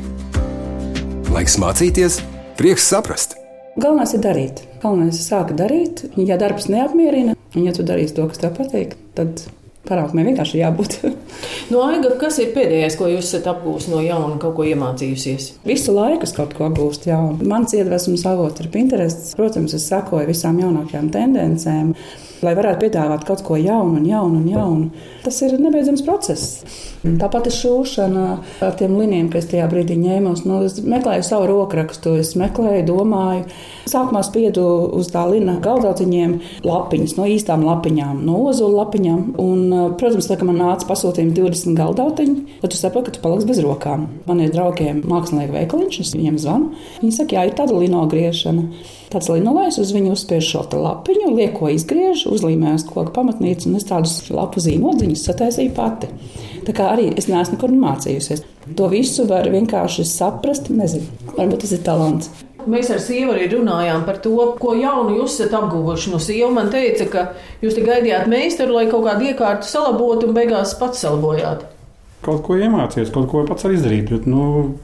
Laiks 1.38 1.55
mācīties, 1.62 2.16
prieks 2.59 2.88
saprast. 2.90 3.37
Galvenais 3.79 4.11
ir 4.16 4.22
darīt. 4.24 4.62
Galvenais 4.83 5.20
ir 5.20 5.22
sākt 5.22 5.53
darīt. 5.55 6.01
Ja 6.18 6.35
darbs 6.40 6.66
neapmierina, 6.66 7.37
un 7.55 7.62
ja 7.68 7.70
tu 7.77 7.85
darīsi 7.87 8.16
to, 8.16 8.24
kas 8.27 8.40
tev 8.42 8.57
patīk, 8.57 8.96
tad 9.14 9.44
panākumiem 9.87 10.33
vienkārši 10.33 10.59
jābūt. 10.64 10.96
No 11.70 11.85
Aiga, 11.85 12.11
kas 12.18 12.40
ir 12.42 12.51
pēdējais, 12.57 12.96
ko 12.98 13.07
jūs 13.12 13.29
esat 13.29 13.46
apgūlis 13.53 13.87
no 13.92 14.01
jauna, 14.03 14.35
kaut 14.42 14.57
ko 14.57 14.66
iemācījusies? 14.66 15.51
Visu 15.68 15.94
laiku 15.94 16.27
es 16.27 16.35
kaut 16.35 16.57
ko 16.59 16.66
apgūstu 16.66 17.12
jaunu. 17.12 17.46
Mans 17.46 17.77
iedvesmas 17.77 18.24
avots 18.27 18.64
ir 18.64 18.72
Pinterest. 18.74 19.31
Protams, 19.38 19.77
es 19.79 19.87
sekoju 19.92 20.27
visām 20.33 20.59
jaunākajām 20.64 21.12
tendencēm, 21.14 21.92
lai 22.44 22.55
varētu 22.59 22.87
piedāvāt 22.87 23.24
kaut 23.29 23.42
ko 23.46 23.59
jaunu, 23.61 23.98
un 24.01 24.07
jaunu, 24.09 24.42
un 24.42 24.48
jaunu. 24.53 25.07
Tas 25.24 25.40
ir 25.44 25.57
nebeidzams 25.61 26.05
process. 26.07 26.62
Tāpat 27.03 27.46
ir 27.46 27.55
šūšana 27.55 28.24
ar 28.64 28.77
tiem 28.79 28.96
linijiem, 28.98 29.29
kas 29.33 29.46
tajā 29.51 29.68
brīdī 29.70 29.94
ņēmos. 30.01 30.42
Nu, 30.48 30.61
es 30.66 30.79
meklēju 30.83 31.27
savu 31.27 31.46
rokrakstu, 31.51 32.16
es 32.18 32.35
meklēju, 32.38 32.87
domāju. 32.88 33.44
Sākumā 33.88 34.24
spiedu 34.27 34.64
uz 34.98 35.09
tā 35.12 35.22
lina 35.31 35.57
galdauciņiem 35.64 36.35
lapiņas, 36.66 37.14
no 37.16 37.29
īstām 37.31 37.64
lapiņām, 37.66 38.20
no 38.27 38.42
ozolu 38.51 38.81
lapiņām. 38.83 39.22
Un, 39.40 39.62
protams, 40.01 40.29
tā 40.29 40.37
kā 40.40 40.48
man 40.48 40.61
nāca 40.61 40.88
pasūtījumi 40.90 41.37
20 41.38 41.79
galdautiņi, 41.79 42.59
tad 42.62 42.74
tu 42.74 42.81
saproti, 42.81 43.12
ka 43.12 43.16
tu 43.16 43.24
paliksi 43.24 43.51
bez 43.53 43.62
rokām. 43.64 44.09
Man 44.29 44.42
ir 44.44 44.53
draugiem 44.55 45.05
mākslinieki 45.09 45.55
veikaliņš, 45.55 46.01
es 46.05 46.14
viņiem 46.18 46.38
zvanu. 46.42 46.72
Viņi 47.03 47.14
saka, 47.14 47.38
jā, 47.38 47.48
ir 47.48 47.59
tāda 47.59 47.79
lino 47.79 48.05
griešana. 48.11 48.68
Tāds 49.09 49.31
linolais 49.33 49.79
uz 49.81 49.88
viņu 49.96 50.12
uzspiež 50.12 50.44
šo 50.44 50.66
lapiņu, 50.68 51.31
lieko 51.33 51.70
izgriež, 51.72 52.27
uzlīmē 52.35 52.75
uz 52.79 52.85
koka 52.88 53.12
pamatnīcu, 53.17 53.69
un 53.71 53.79
es 53.81 53.87
tādus 53.88 54.19
lapu 54.35 54.62
zīmodziņus 54.64 55.25
sataisīju 55.29 55.75
pati. 55.77 56.11
Tā 56.67 56.75
kā 56.77 56.91
arī 56.95 57.11
es 57.17 57.31
neesmu 57.31 57.57
nekur 57.57 57.73
mācījusies. 57.73 58.45
To 58.77 58.91
visu 58.93 59.25
var 59.29 59.49
vienkārši 59.49 60.05
saprast, 60.05 60.69
nezinu, 60.69 61.09
varbūt 61.38 61.64
tas 61.64 61.75
ir 61.77 61.83
talants. 61.87 62.31
Mēs 62.69 62.91
ar 62.93 62.99
sievu 63.01 63.33
arī 63.33 63.47
runājām 63.53 64.03
par 64.05 64.19
to, 64.21 64.35
ko 64.61 64.75
jaunu 64.77 65.14
jūs 65.17 65.38
esat 65.38 65.55
apguvuši. 65.57 66.11
No 66.12 66.19
sieva 66.21 66.51
man 66.53 66.69
teica, 66.73 67.07
ka 67.09 67.23
jūs 67.62 67.79
te 67.79 67.85
gaidījāt 67.87 68.29
meistaru, 68.29 68.77
lai 68.77 68.88
kaut 68.91 69.07
kādu 69.07 69.31
iekārtu 69.31 69.71
salabotu, 69.71 70.29
un 70.29 70.37
beigās 70.37 70.75
pats 70.81 71.01
salabojāt. 71.07 71.64
Kaut 72.27 72.43
ko 72.45 72.59
iemācīties, 72.59 73.14
kaut 73.14 73.31
ko 73.31 73.47
pats 73.49 73.64
arī 73.64 73.79
izdarīt. 73.79 74.12
Bet, 74.12 74.27
nu, 74.29 74.75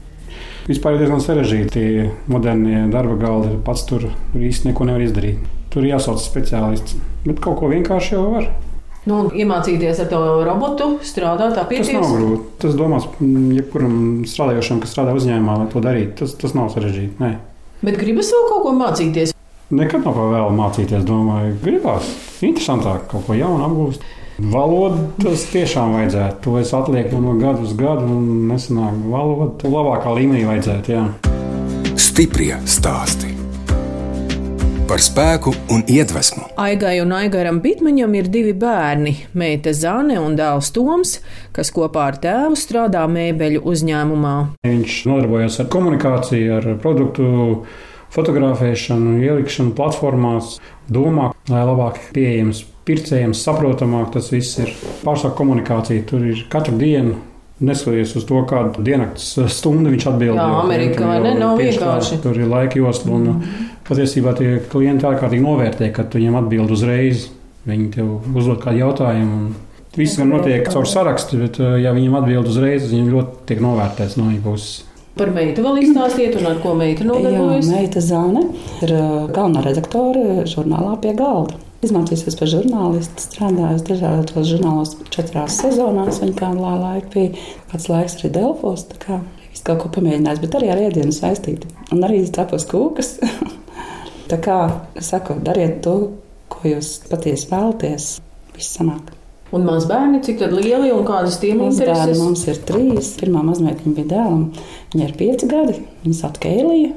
vispār 0.69 0.95
ir 0.95 1.03
diezgan 1.03 1.21
sarežģīti. 1.21 1.83
Modernie 2.31 2.87
darba 2.93 3.19
galdi 3.21 3.59
pats 3.65 3.85
tur 3.89 4.07
īsti 4.39 4.71
neko 4.71 4.89
nevar 4.89 5.05
izdarīt. 5.05 5.43
Tur 5.75 5.85
jāsauc 5.85 6.23
speciālists. 6.23 6.97
Bet 7.25 7.41
kaut 7.41 7.59
ko 7.59 7.69
vienkārši 7.71 8.15
jau 8.15 8.25
var. 8.35 8.49
Nu, 9.05 9.27
iemācīties 9.29 9.99
ar 10.01 10.07
to 10.09 10.19
robotu 10.47 10.87
strādāt, 11.05 11.53
tā 11.53 11.65
Tas 11.69 11.91
nav 11.93 12.07
grūti. 12.09 12.47
Tas 12.63 12.77
domāts 12.77 13.05
mm, 13.19 13.51
jebkuram 13.59 13.97
strādājošam, 14.29 14.79
kas 14.81 14.95
strādā 14.95 15.13
uzņēmumā, 15.17 15.59
lai 15.61 15.67
to 15.69 15.81
darītu. 15.85 16.15
Tas, 16.23 16.33
tas 16.41 16.55
nav 16.57 16.71
sarežģīti. 16.73 17.21
Nē. 17.21 17.31
Bet 17.85 17.99
gribas 18.01 18.31
vēl 18.33 18.47
kaut 18.49 18.65
ko 18.65 18.73
mācīties. 18.79 19.35
Nekad 19.75 20.05
nav 20.05 20.17
vēlu 20.17 20.57
mācīties. 20.57 21.05
Domāju, 21.05 21.53
gribās 21.61 22.09
interesantāk 22.45 23.05
kaut 23.13 23.29
ko 23.29 23.37
jaunu 23.37 23.65
apgūst. 23.69 24.09
Valodu 24.51 25.05
tas 25.21 25.45
tiešām 25.53 25.93
vajadzētu. 25.95 26.41
To 26.47 26.57
es 26.59 26.73
atlieku 26.75 27.21
no 27.21 27.37
gada 27.39 27.61
uz 27.61 27.77
gadu, 27.77 28.09
un 28.09 28.49
nesanāk 28.49 28.97
valodu. 29.13 29.69
Labākā 29.69 30.17
līmenī 30.17 30.43
vajadzētu. 30.49 30.97
Jā. 30.97 31.07
Stiprie 31.95 32.57
stāsti 32.65 33.34
par 34.85 35.01
spēku 35.01 35.51
un 35.73 35.81
iedvesmu. 35.89 36.45
Aigai 36.61 36.99
un 37.01 37.13
Aigaram 37.15 37.57
Bitmaņam 37.63 38.13
ir 38.19 38.29
divi 38.29 38.53
bērni- 38.53 39.15
meita 39.41 39.73
Zane 39.73 40.19
un 40.19 40.35
dēls 40.37 40.71
Toms, 40.73 41.19
kas 41.51 41.71
kopā 41.71 42.07
ar 42.11 42.17
tēvu 42.21 42.55
strādā 42.55 43.05
mēbeļu 43.09 43.63
uzņēmumā. 43.65 44.35
Viņš 44.67 45.05
nodarbojas 45.09 45.59
ar 45.59 45.65
komunikāciju, 45.65 46.57
ar 46.57 46.77
produktu 46.77 47.65
fotografēšanu, 48.11 49.19
ielikšanu 49.25 49.73
platformās, 49.73 50.59
domā, 50.89 51.33
lai 51.49 51.65
labāk 51.65 51.97
pieejams 52.13 52.63
pircējiem, 52.85 53.33
saprotamāk 53.33 54.11
tas 54.13 54.29
viss 54.29 54.59
ir. 54.59 54.69
Pārsvarā 55.03 55.35
komunikācija 55.35 56.05
tur 56.05 56.25
ir 56.25 56.45
katru 56.49 56.77
dienu. 56.77 57.15
Neskatoties 57.59 58.15
uz 58.19 58.25
to, 58.27 58.41
kādu 58.43 58.83
diennakts 58.83 59.39
stundu 59.47 59.89
viņš 59.89 60.07
atbild. 60.11 60.35
Jā, 60.35 60.47
Amerikā, 60.59 61.13
jau 61.15 61.23
ne, 61.23 61.37
nav 61.39 61.57
tieši 61.57 61.79
tā, 61.79 61.85
vienkārši. 61.85 62.17
Tur 62.21 62.35
ir 62.35 62.49
laika 62.51 62.81
josla. 62.81 63.11
Un, 63.15 63.29
mm. 63.31 63.74
Patiesībā 63.85 64.33
tie 64.37 64.55
klienti 64.71 65.05
ārkārtīgi 65.05 65.43
novērtē, 65.45 65.91
kad 65.93 66.09
tu 66.09 66.17
viņiem 66.17 66.39
atbild 66.39 66.71
uzreiz. 66.73 67.27
Viņi 67.69 67.91
tev 67.93 68.35
uzdod 68.37 68.59
kādu 68.63 68.81
jautājumu. 68.81 69.37
un 69.37 69.55
Viss 69.95 70.17
gan 70.19 70.27
notiek 70.33 70.65
caur 70.67 70.83
sarakstu, 70.89 71.37
bet, 71.39 71.59
eh, 71.59 71.77
ja 71.85 71.93
viņiem 71.95 72.17
atbild 72.19 72.49
uzreiz, 72.51 72.89
viņi 72.91 73.13
ļoti 73.13 73.45
tiek 73.47 73.61
novērtēts 73.63 74.17
no 74.17 74.25
viņas 74.27 74.43
puses. 74.43 74.83
Par 75.15 75.29
meitu 75.31 75.63
vēl 75.63 75.77
izstāstiet, 75.79 76.35
un 76.41 76.45
ar 76.49 76.57
ko 76.59 76.73
meita 76.75 77.05
Jā, 77.05 77.07
nodarbojas. 77.07 77.69
meita 77.71 78.01
Zāne 78.03 78.41
ir 78.83 78.91
uh, 78.91 79.27
galvenā 79.31 79.63
redaktore 79.63 80.43
žurnālā 80.43 80.97
pie 81.01 81.13
galda. 81.15 81.55
Izmācījusies 81.85 82.35
par 82.39 82.47
žurnālistu, 82.51 83.23
strādājusi 83.23 83.87
dažādos 83.93 84.49
žurnālos, 84.51 84.95
četrās 85.15 85.55
sezonās. 85.61 86.19
Viņa 86.19 86.35
kādu 86.35 86.59
lai- 86.59 86.79
laiku 86.81 87.13
bija 87.13 87.31
kāds 87.71 87.87
laiks 87.87 88.17
arī 88.19 88.31
Delfos. 88.35 88.83
tā 88.91 88.97
kā 89.05 89.21
Viss 89.51 89.63
kaut 89.63 89.79
ko 89.79 89.89
pamēģinājis, 89.95 90.41
bet 90.41 90.51
arī 90.59 90.69
ar 90.73 90.77
ēdienu 90.89 91.13
saistīti. 91.15 91.63
Un 91.93 92.01
arī 92.03 92.25
cepos 92.27 92.65
kūkas. 92.67 93.19
tā 94.29 94.39
kā 94.43 94.59
saku, 95.03 95.37
dariet 95.45 95.81
to, 95.85 95.97
ko 96.51 96.65
jūs 96.69 96.97
patiesi 97.09 97.49
vēlaties. 97.51 98.09
Viss 98.55 98.77
sanāk. 98.77 99.11
Un 99.55 99.63
mans 99.67 99.85
bērni, 99.87 100.19
cik 100.25 100.41
lieli 100.51 100.89
un 100.91 101.05
kādas 101.07 101.37
tiem 101.39 101.61
intereses? 101.67 102.19
mums 102.19 102.43
ir 102.49 102.57
trīs. 102.67 103.13
Pirmā 103.19 103.43
mazmeita 103.45 103.85
bija 103.85 104.09
dēlam, 104.15 104.47
viņai 104.93 105.05
ir 105.07 105.13
pieci 105.19 105.49
gadi. 105.51 105.77
Viņa 106.03 106.17
sauc 106.17 106.39
Kēlija. 106.43 106.95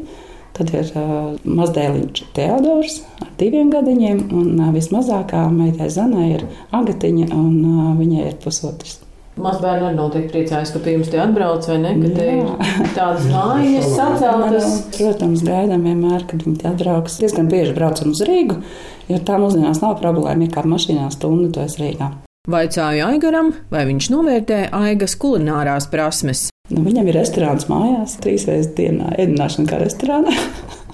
Tad 0.59 0.73
ir 0.75 0.89
uh, 0.99 1.35
mazdēliņš 1.47 2.23
Teodors 2.35 3.03
ar 3.23 3.29
diviem 3.39 3.69
gadiņiem, 3.71 4.25
un 4.35 4.57
uh, 4.57 4.73
vismazākā 4.75 5.45
meitai 5.55 5.87
Zanai 5.95 6.33
ir 6.33 6.49
Agatiņa, 6.75 7.29
un 7.37 7.53
uh, 7.63 7.93
viņai 8.01 8.25
ir 8.33 8.41
pusotrs. 8.43 8.99
Mans 9.39 9.61
bērns 9.63 9.87
arī 9.87 9.97
noteikti 9.97 10.33
priecājas, 10.35 10.73
ka 10.75 10.81
pie 10.83 10.97
jums 10.97 11.11
te 11.13 11.21
atbrauc, 11.23 11.67
vai 11.71 11.79
ne? 11.83 11.93
Ka 12.03 12.13
te 12.17 12.29
ir 12.35 12.93
tādas 12.97 13.27
mājas 13.35 13.91
saceltas. 13.95 14.79
Protams, 14.97 15.45
gaidām 15.47 15.85
vienmēr, 15.87 16.25
kad 16.31 16.43
viņi 16.47 16.67
atbrauks. 16.73 17.21
Diezgan 17.23 17.51
bieži 17.53 17.77
braucam 17.77 18.11
uz 18.15 18.25
Rīgu, 18.27 18.59
jo 19.13 19.21
tā 19.29 19.39
mūsdienās 19.39 19.83
nav 19.85 19.99
problēma. 20.03 20.49
Ja 20.49 20.57
kā 20.59 20.67
mašīnā 20.67 21.07
stundu 21.15 21.53
to 21.55 21.63
es 21.67 21.79
Rīgā. 21.79 22.11
Vaicāju 22.49 23.05
Aigaram, 23.05 23.53
vai 23.69 23.85
viņš 23.91 24.11
novērtē 24.15 24.61
Aigas 24.73 25.19
kulinārās 25.21 25.87
prasmes. 25.93 26.47
Nu, 26.73 26.81
viņam 26.87 27.11
ir 27.11 27.19
restorāns 27.21 27.69
mājās, 27.69 28.17
trīs 28.25 28.49
reizes 28.49 28.73
dienā 28.77 29.13
ēdināšana 29.21 29.69
kā 29.69 29.83
restorānā. 29.85 30.35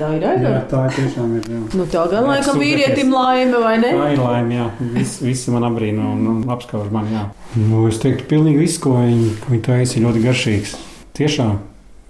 Tā 0.00 0.08
ir 0.16 0.22
Aiga. 0.24 0.52
tā 0.70 0.86
ir 0.88 0.94
tiešām 0.96 1.32
ir. 1.36 1.48
Jā. 1.52 1.58
Nu, 1.76 1.84
tā 1.92 2.04
gan 2.08 2.24
Jā, 2.24 2.28
laikam 2.30 2.60
vīrietim 2.62 3.10
laime, 3.12 3.58
vai 3.60 3.74
ne? 3.82 3.90
Tā 3.92 4.06
ir 4.14 4.22
laime, 4.24 4.54
jā. 4.56 4.68
Visi, 4.94 5.24
visi 5.26 5.52
man 5.52 5.66
apbrīno 5.68 6.14
un, 6.14 6.22
un 6.32 6.54
apskauž 6.54 6.88
mani. 6.94 7.12
Jā. 7.18 7.26
Nu, 7.60 7.82
es 7.90 8.00
teiktu, 8.00 8.24
pilnīgi 8.30 8.62
viss, 8.62 8.80
ko 8.80 8.94
viņi, 8.96 9.28
ko 9.42 9.52
viņi 9.52 9.64
taisa, 9.66 9.98
ir 9.98 10.06
ļoti 10.06 10.24
garšīgs. 10.24 10.72
Tiešām 11.20 11.58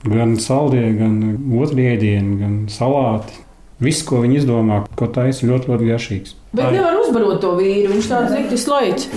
gan 0.07 0.37
saldie, 0.40 0.85
gan 0.96 1.18
otru 1.59 1.83
ēdienu, 1.83 2.38
gan 2.40 2.57
salāti. 2.72 3.42
Viss, 3.83 4.05
ko 4.07 4.22
viņi 4.22 4.42
izdomā, 4.42 4.83
ko 4.94 5.09
taisa, 5.11 5.42
ir 5.42 5.55
ļoti, 5.55 5.72
ļoti 5.72 5.90
garšīgs. 5.90 6.35
Bet 6.55 6.70
nevar 6.74 6.98
uzbarot 7.00 7.40
to 7.42 7.55
vīru, 7.59 7.90
viņš 7.94 8.11
tāds 8.12 8.35
rikti 8.37 8.59
slaids. 8.61 9.09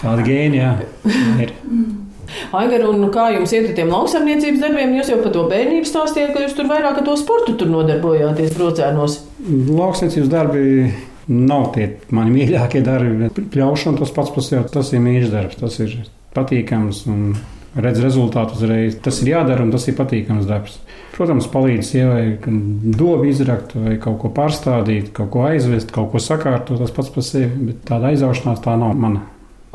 Tāda 0.00 0.22
gēna, 0.22 0.60
jā, 0.60 0.72
ir. 1.44 1.54
Aigar, 2.56 2.86
un 2.90 3.08
kā 3.14 3.28
jums 3.34 3.52
iet 3.56 3.70
ar 3.70 3.76
tiem 3.78 3.92
lauksaimniecības 3.94 4.62
darbiem? 4.62 4.94
Jūs 5.00 5.12
jau 5.12 5.18
par 5.24 5.34
to 5.34 5.44
bērnību 5.50 5.90
stāstījāt, 5.90 6.32
ka 6.34 6.46
jūs 6.46 6.56
tur 6.58 6.70
vairāk 6.70 7.02
ar 7.02 7.06
to 7.06 7.18
sportu 7.20 7.56
tur 7.60 7.70
nodarbojāties 7.72 8.56
brocēnos. 8.56 9.20
Lauksniecības 9.70 10.32
darbi 10.32 10.64
Nav 11.26 11.72
tie 11.74 11.88
mani 12.14 12.30
mīļākie 12.30 12.84
darbi, 12.86 13.16
bet 13.24 13.38
pļaušana 13.50 13.98
tas 13.98 14.12
pats 14.14 14.30
par 14.30 14.44
sevi, 14.46 14.62
tas 14.70 14.92
ir 14.94 15.02
mīļš 15.02 15.32
darbs, 15.32 15.58
tas 15.58 15.78
ir 15.82 15.96
patīkams 16.36 17.00
un 17.10 17.32
redz 17.82 17.98
rezultātu 18.04 18.54
uzreiz. 18.54 18.94
Tas 19.02 19.18
ir 19.24 19.32
jādara 19.32 19.64
un 19.66 19.72
tas 19.74 19.88
ir 19.90 19.96
patīkams 19.98 20.46
darbs. 20.46 20.78
Protams, 21.16 21.48
palīdz 21.50 21.90
sievai 21.90 22.22
dobu 22.46 23.26
izrakt, 23.26 23.74
vai 23.74 23.96
kaut 23.98 24.20
ko 24.22 24.30
pārstādīt, 24.36 25.10
kaut 25.16 25.32
ko 25.34 25.46
aizvest, 25.48 25.90
kaut 25.94 26.12
ko 26.12 26.22
sakārtot. 26.22 26.78
Tas 26.84 26.94
pats 26.94 27.10
par 27.10 27.26
sevi, 27.26 27.72
bet 27.72 27.82
tāda 27.88 28.12
aizaušanās 28.12 28.62
tā 28.62 28.76
nav 28.78 28.94
mana. 28.94 29.24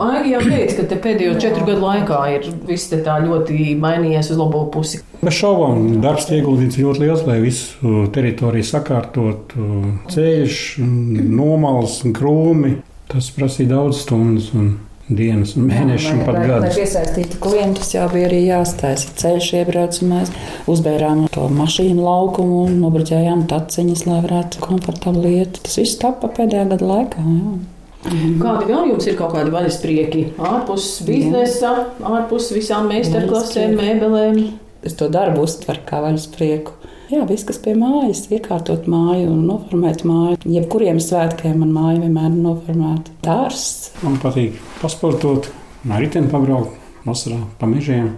Aigi 0.02 0.34
jau 0.34 0.42
teica, 0.46 0.86
ka 0.90 1.00
pēdējo 1.04 1.38
četru 1.42 1.66
gadu 1.68 1.86
laikā 1.86 2.20
ir 2.36 2.48
viss 2.68 2.92
tā 2.92 3.18
ļoti 3.24 3.76
mainījies 3.82 4.32
uz 4.34 4.40
labo 4.42 4.66
pusi. 4.74 5.02
Bez 5.22 5.38
šaubām, 5.38 6.02
darbs 6.02 6.30
ieguldīts 6.34 6.80
ļoti 6.82 7.06
liels, 7.06 7.26
lai 7.28 7.40
visu 7.44 8.06
teritoriju 8.16 8.66
sakārtotu. 8.66 9.68
Ceļš, 10.14 10.62
nomals, 10.82 12.00
krūmi. 12.18 12.80
Tas 13.12 13.28
prasīja 13.36 13.76
daudz 13.76 14.06
stundas. 14.06 14.54
Un 14.56 14.72
dienas, 15.12 15.56
un 15.58 15.68
mēnešus, 15.70 16.14
un 16.16 16.22
pat 16.28 16.38
gadus. 16.40 16.70
Lai 16.70 16.72
piesaistītu 16.78 17.40
klientus, 17.44 17.92
jau 17.96 18.08
bija 18.14 18.30
arī 18.30 18.42
jāstāsta 18.46 19.16
ceļš, 19.22 19.50
iebrauc, 19.60 20.00
un 20.04 20.14
mēs 20.16 20.32
uzbērām 20.72 21.26
to 21.36 21.48
mašīnu 21.52 22.06
laukumu 22.06 22.64
un 22.70 22.80
nobrģējām 22.84 23.46
taciņas, 23.52 24.06
lai 24.08 24.22
varētu 24.26 24.64
komfortabli 24.64 25.36
iet. 25.42 25.62
Tas 25.66 25.78
viss 25.82 26.00
tapa 26.02 26.32
pēdējā 26.32 26.70
gada 26.74 26.92
laikā. 26.94 27.28
Jā. 27.28 27.60
Mhm. 28.02 28.40
Kādi 28.42 28.72
vēl 28.72 28.92
jums 28.94 29.08
ir 29.08 29.18
kaut 29.20 29.36
kādi 29.36 29.54
vaļas 29.54 29.78
prieki? 29.84 30.26
Ārpus 30.42 30.88
biznesa, 31.06 31.74
ārpus 32.02 32.50
visām 32.56 32.90
meistarklasēm, 32.90 33.78
mēbelēm. 33.78 34.40
Es 34.82 34.96
to 34.98 35.10
darbu 35.14 35.44
uztveru 35.46 35.84
kā 35.86 36.00
vaļas 36.02 36.26
prieku. 36.34 36.74
Jā, 37.12 37.26
viss, 37.28 37.44
kas 37.44 37.60
pie 37.60 37.74
mājas, 37.76 38.24
iekārtot 38.32 38.86
māju 38.90 39.34
un 39.34 39.44
noformēt 39.44 40.06
māju. 40.08 40.40
Jebkuriem 40.48 40.98
svētkiem 41.04 41.60
man 41.60 41.74
māja 41.76 42.00
vienmēr 42.06 42.30
ir 42.32 42.40
noformēta. 42.40 43.14
Dārsts. 43.26 43.92
Man 44.02 44.16
patīk 44.24 44.56
pasportot, 44.80 45.52
ar 45.92 46.00
riteni 46.02 46.32
pabraukt, 46.32 46.78
vasarā 47.04 47.42
pa 47.60 47.68
mežiem, 47.70 48.14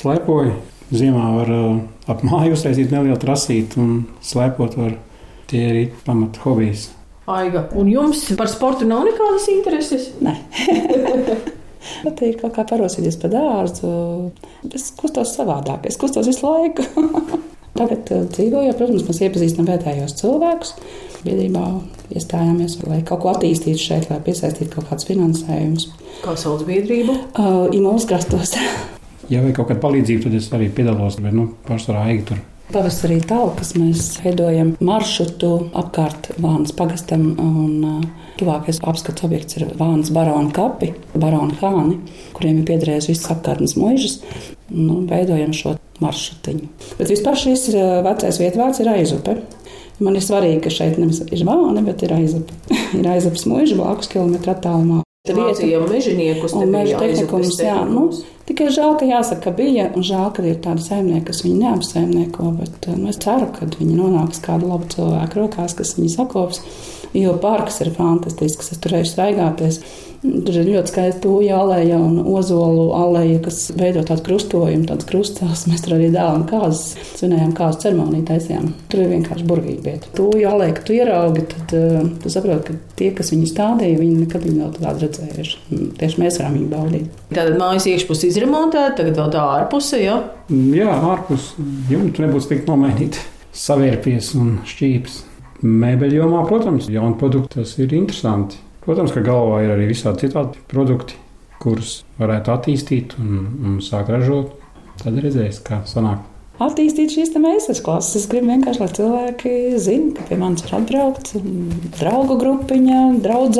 slēpoju. 0.00 0.56
Ziemā 0.88 1.26
var 1.36 1.52
uh, 1.52 1.74
ap 2.08 2.24
māju 2.24 2.56
uztaisīt 2.56 2.88
nelielu 2.94 3.20
trasīti 3.20 3.76
un 3.82 4.06
slēpot 4.24 4.78
var. 4.80 4.96
Tie 5.48 5.60
ir 5.68 5.82
pamat 6.04 6.40
hobijas. 6.42 6.88
Aiga. 7.28 7.66
Un 7.76 7.90
jums 7.92 8.24
par 8.38 8.48
sportu 8.48 8.88
nav 8.88 9.04
nekādas 9.08 9.48
intereses? 9.52 10.08
Nē. 10.24 10.34
Patīk 12.04 12.40
kaut 12.40 12.54
kā 12.56 12.64
parosīties 12.68 13.18
pa 13.20 13.30
dārzu. 13.32 13.90
Es 14.74 14.88
kustos 14.96 15.34
savādāk, 15.36 15.86
es 15.88 15.98
kustos 16.00 16.28
visu 16.28 16.46
laiku. 16.46 16.84
Tagad 17.78 18.10
uh, 18.10 18.24
dzīvojot, 18.32 18.78
protams, 18.80 19.04
mēs 19.06 19.22
iepazīstam 19.22 19.68
vietējos 19.68 20.16
cilvēkus. 20.18 20.74
Biedrībā 21.22 21.64
iestājāmies, 22.16 22.78
lai 22.88 23.02
kaut 23.06 23.22
ko 23.22 23.32
attīstītu 23.34 23.82
šeit, 23.82 24.08
lai 24.10 24.18
piesaistītu 24.24 24.72
kaut 24.72 24.88
kādus 24.90 25.06
finansējumus. 25.10 25.88
Kā 26.24 26.34
sauc 26.38 26.64
biedrību? 26.66 27.14
Uh, 27.38 27.66
Imūlas 27.76 28.08
krastos. 28.10 28.56
ja 29.32 29.44
vajag 29.44 29.60
kaut 29.60 29.72
kādu 29.72 29.84
palīdzību, 29.84 30.26
tad 30.26 30.38
es 30.40 30.48
arī 30.56 30.70
piedalos, 30.74 31.20
bet 31.22 31.36
nu, 31.36 31.52
pārsvarā 31.68 32.08
Aiga 32.08 32.32
tur 32.32 32.46
Pavasarī 32.68 33.16
talkas 33.24 33.70
mēs 33.78 34.18
veidojam 34.20 34.74
maršrutu 34.84 35.70
apkārt 35.78 36.34
Vānas 36.36 36.74
pagastam. 36.76 37.30
Un, 37.40 38.04
Tuvākais 38.38 38.78
apskats 38.86 39.24
objekts 39.26 39.56
ir 39.56 39.64
Vānas 39.80 40.12
barona 40.14 40.52
kapi, 40.54 40.92
barona 41.16 41.56
hāni, 41.62 41.96
kuriem 42.36 42.60
ir 42.60 42.68
piederējis 42.68 43.08
visas 43.10 43.32
apkārtnes 43.34 43.74
mūžas. 43.80 44.20
Nu, 44.68 45.00
veidojam 45.08 45.56
šo 45.56 45.74
maršrutiņu. 46.04 46.68
Bet 47.00 47.08
vispār 47.10 47.40
šis 47.40 47.70
vecais 48.04 48.42
vietvārds 48.44 48.84
ir 48.84 48.92
aizupe. 48.92 49.38
Man 50.04 50.14
ir 50.14 50.22
svarīgi, 50.22 50.60
ka 50.68 50.70
šeit 50.70 51.00
nevis 51.00 51.24
ir 51.24 51.48
vāna, 51.48 51.82
bet 51.88 52.04
ir 52.06 52.14
aizupe. 52.20 52.54
ir 53.00 53.12
aizupas 53.16 53.48
mūža 53.48 53.80
blakus 53.80 54.12
kilometru 54.12 54.54
attālumā. 54.54 55.02
Tur 55.26 55.34
bija 55.58 55.80
mežoniekus, 55.82 56.54
un 56.54 56.70
meža 56.72 56.98
tehnikums. 57.02 57.56
Jā, 57.60 57.80
nu, 57.88 58.06
tikai 58.48 58.68
žēl, 58.72 58.94
ka 59.00 59.08
jāsaka, 59.08 59.48
ka 59.48 59.52
bija, 59.58 59.88
un 59.98 60.06
žēl, 60.06 60.28
ka 60.36 60.44
ir 60.46 60.60
tādi 60.64 60.84
saimnieki, 60.84 61.24
kas 61.28 61.42
viņu 61.44 61.58
neapsaimnieko, 61.64 62.52
bet 62.60 62.86
nu, 62.94 63.10
es 63.10 63.18
ceru, 63.24 63.50
ka 63.56 63.66
viņi 63.74 63.98
nonāks 63.98 64.40
kādu 64.44 64.70
labu 64.70 64.88
cilvēku 64.94 65.42
rokās, 65.42 65.74
kas 65.76 65.96
viņu 65.98 66.12
sakops, 66.14 66.62
jo 67.22 67.34
parks 67.42 67.80
ir 67.84 67.92
fantastisks, 67.96 68.72
es 68.74 68.84
turēšu 68.84 69.14
staigāties. 69.14 69.82
Tur 70.18 70.50
ir 70.50 70.66
ļoti 70.66 70.90
skaista 70.90 71.20
tūja 71.22 71.60
aleja 71.62 71.94
un 72.02 72.16
ozolu 72.26 72.88
aleja, 72.96 73.36
kas 73.44 73.68
veido 73.78 74.02
tādu 74.06 74.24
krustojumu, 74.26 74.88
tādas 74.88 75.06
krustceles. 75.06 75.62
Mēs 75.70 75.84
tur 75.84 75.94
arī 75.94 76.08
dēlam 76.10 76.42
kāzas, 76.48 76.96
svinējām 77.20 77.52
kāzu 77.54 77.84
ceremoniju 77.84 78.26
taisījām. 78.26 78.72
Tur 78.90 79.04
ir 79.04 79.12
vienkārši 79.12 79.46
burvīgi 79.46 79.84
vieta. 79.84 80.10
Tūja 80.18 80.56
aleja, 80.56 80.74
kad 80.74 80.88
tu 80.88 80.96
ieraugi, 80.96 81.44
tad 81.52 81.76
uh, 81.78 82.10
tu 82.24 82.34
saproti, 82.34 82.74
ka 82.74 82.98
tie, 82.98 83.12
kas 83.14 83.30
viņu 83.30 83.52
stādīja, 83.52 84.00
viņi 84.02 84.24
nekad 84.24 84.48
viņu 84.48 84.58
nav 84.64 84.74
tādu 84.80 85.06
redzējuši. 85.06 85.80
Tieši 86.02 86.22
mēs 86.24 86.42
varam 86.42 86.58
viņu 86.58 86.68
baudīt. 86.74 87.22
Tātad 87.30 87.62
mājas 87.62 87.86
iekšpusē 87.92 88.32
izremontēta, 88.32 88.98
tagad 89.04 89.22
vēl 89.22 89.32
tā 89.38 89.46
ārpuse, 89.54 90.02
jā? 90.02 90.18
Jā, 90.74 90.98
ārpus 91.12 91.52
jumta 91.92 92.26
nebūs 92.26 92.50
tik 92.50 92.66
nomainīta. 92.66 93.22
Savērpies 93.54 94.34
un 94.38 94.56
šķīps. 94.66 95.27
Mēbeļjomā, 95.64 96.44
protams, 96.46 96.86
jauni 96.92 97.18
produkti, 97.18 97.58
tas 97.58 97.74
ir 97.82 97.94
interesanti. 97.96 98.60
Protams, 98.84 99.12
ka 99.12 99.24
galvā 99.26 99.64
ir 99.64 99.74
arī 99.74 99.88
visādi 99.90 100.28
citādi 100.28 100.62
produkti, 100.70 101.18
kurus 101.58 102.02
varētu 102.20 102.54
attīstīt 102.54 103.16
un, 103.18 103.40
un 103.66 103.78
sākt 103.84 104.12
ražot. 104.14 104.54
Tad 105.02 105.18
redzēs, 105.22 105.60
kā 105.66 105.82
sanāk. 105.86 106.22
Attīstīt 106.62 107.12
šīs 107.14 107.34
meistarklases. 107.38 108.16
Es 108.18 108.30
gribu 108.30 108.50
vienkārši, 108.50 108.80
lai 108.82 108.88
cilvēki 108.96 109.52
zinātu, 109.78 110.16
ka 110.16 110.24
pie 110.26 110.38
manis 110.40 110.64
var 110.66 110.80
atbraukt 110.80 111.34
draugu 112.00 112.38
grupiņa, 112.40 113.02
draugu 113.22 113.52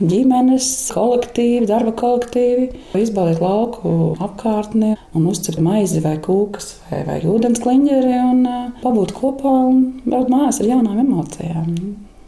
ģimenes, 0.00 0.66
kolektīvi, 0.94 1.68
darba 1.68 1.92
kolektīvi, 1.96 2.68
izbaudīt 2.96 3.40
lauku 3.42 3.94
apkārtni 4.22 4.94
un 5.16 5.26
uzcelt 5.30 5.60
maizi 5.64 6.02
vai 6.04 6.16
kūkas 6.24 6.72
vai, 6.90 7.02
vai 7.08 7.18
ūdens 7.28 7.60
kliņģeri 7.62 8.20
un 8.24 8.44
pabūt 8.80 9.14
kopā 9.16 9.56
un 9.70 9.82
braukt 10.06 10.32
mājās 10.32 10.62
ar 10.62 10.70
jaunām 10.74 11.02
emocijām. 11.04 11.74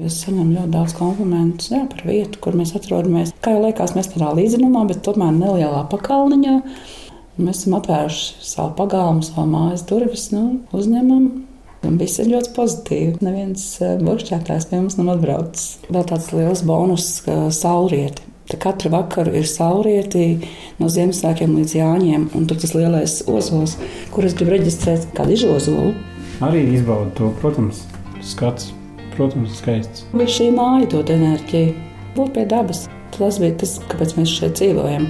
Es 0.03 0.17
saņemu 0.25 0.57
ļoti 0.57 0.73
daudz 0.73 0.97
komplimentu 0.99 1.69
jā, 1.77 1.85
par 1.91 2.03
vietu, 2.09 2.41
kur 2.43 2.57
mēs 2.59 2.75
atrodamies. 2.75 3.31
Kā 3.45 3.55
jau 3.55 3.63
liekas, 3.63 3.95
mēs 3.95 4.11
tādā 4.11 4.33
līdzenumā, 4.35 4.83
bet 4.89 5.05
tomēr 5.07 5.31
nelielā 5.37 5.85
pakalniņā. 5.93 6.57
Mēs 7.39 7.63
esam 7.63 7.79
atvēruši 7.79 8.43
savu 8.45 8.75
pagalmu, 8.81 9.23
savu 9.25 9.47
mājas 9.53 9.87
durvis, 9.89 10.27
nu, 10.35 10.59
uzņemam. 10.75 11.31
Un 11.83 11.97
viss 11.99 12.21
ir 12.23 12.31
ļoti 12.31 12.53
pozitīvi. 12.55 13.15
Neviens 13.27 13.65
eh, 13.83 13.97
burbuļsaktas 13.99 14.69
pie 14.71 14.79
mums 14.79 14.99
nav 15.01 15.17
atbraucis. 15.17 15.81
Vēl 15.91 16.05
tāds 16.11 16.29
liels 16.37 16.63
bonus, 16.67 17.09
ka 17.27 17.49
saulrieti. 17.55 18.29
Te 18.51 18.59
katru 18.61 18.91
vakaru 18.93 19.33
ir 19.39 19.47
saulrieti 19.49 20.27
no 20.81 20.91
Ziemassvētkiem 20.91 21.55
līdz 21.57 21.75
Jāņiem, 21.79 22.29
un 22.37 22.47
tur 22.51 22.59
tas 22.61 22.75
lielais 22.75 23.21
ozols, 23.31 23.77
kur 24.13 24.27
es 24.27 24.35
gribu 24.37 24.57
reģistrēt 24.57 25.07
kādu 25.17 25.37
izozolu. 25.37 25.93
Arī 26.43 26.65
izbaudu 26.75 27.15
to, 27.19 27.31
protams, 27.41 27.85
skats. 28.27 28.73
Protams, 29.13 29.59
skaists. 29.61 30.07
Bet 30.15 30.31
šī 30.33 30.49
māja 30.57 30.89
dod 30.95 31.11
enerģiju, 31.13 31.75
būt 32.17 32.33
pie 32.37 32.47
dabas. 32.49 32.87
Tas 33.13 33.39
bija 33.43 33.59
tas, 33.61 33.77
kāpēc 33.91 34.15
mēs 34.17 34.33
šeit 34.39 34.57
dzīvojam. 34.59 35.07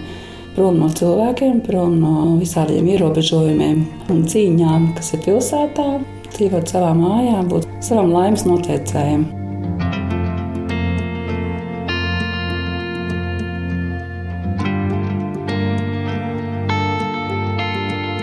Prom 0.57 0.81
no 0.83 0.89
cilvēkiem, 0.93 1.63
prom 1.65 1.95
no 2.03 2.15
visādiem 2.41 2.91
ierobežojumiem 2.93 3.85
un 4.13 4.25
cīņām, 4.29 4.91
kas 4.99 5.15
ir 5.17 5.23
pilsētā, 5.25 5.87
dzīvot 6.39 6.73
savā 6.75 6.95
mājā, 6.97 7.39
būt 7.49 7.69
savam 7.85 8.13
laimes 8.15 8.47
noteicējam. 8.49 9.42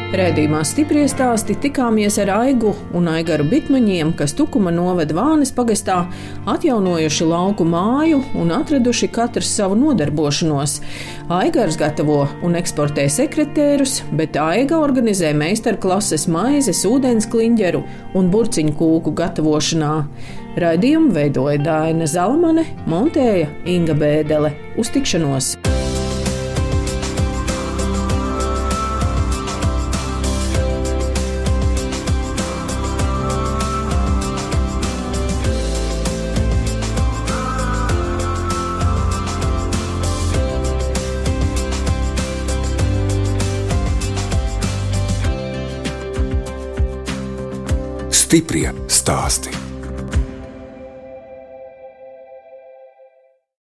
Rēdījumā 0.09 0.63
stipri 0.65 1.03
stāsti 1.05 1.53
tikāmies 1.61 2.15
ar 2.23 2.31
Aigu 2.33 2.71
un 2.97 3.05
Aigaru 3.11 3.43
Bitmaņiem, 3.45 4.15
kas 4.17 4.33
Tukuma 4.33 4.71
novada 4.73 5.13
Vānes 5.13 5.51
pagastā, 5.53 5.99
atjaunojuši 6.49 7.27
lauku 7.29 7.67
māju 7.69 8.23
un 8.41 8.49
atraduši 8.55 9.11
katrs 9.13 9.51
savu 9.59 9.77
nodarbošanos. 9.77 10.79
Aigars 11.37 11.77
gatavo 11.77 12.23
un 12.41 12.57
eksportē 12.57 13.05
sekretērus, 13.05 13.99
bet 14.17 14.39
Aiga 14.41 14.81
organizē 14.81 15.29
meistarklases 15.37 16.25
maizes, 16.25 16.81
ūdens 16.89 17.29
kliņģeru 17.29 17.85
un 18.17 18.31
burciņu 18.33 18.73
kūku 18.81 19.13
gatavošanā. 19.19 19.93
Raidījumu 20.57 21.13
veidoja 21.13 21.61
Dāna 21.61 22.09
Zalamane, 22.09 22.65
montēja 22.89 23.51
Inga 23.69 23.93
Bēdele. 24.01 24.57
Uz 24.81 24.89
tikšanos! 24.89 25.53
Stiprie 48.29 48.69
stāsti. 48.85 49.58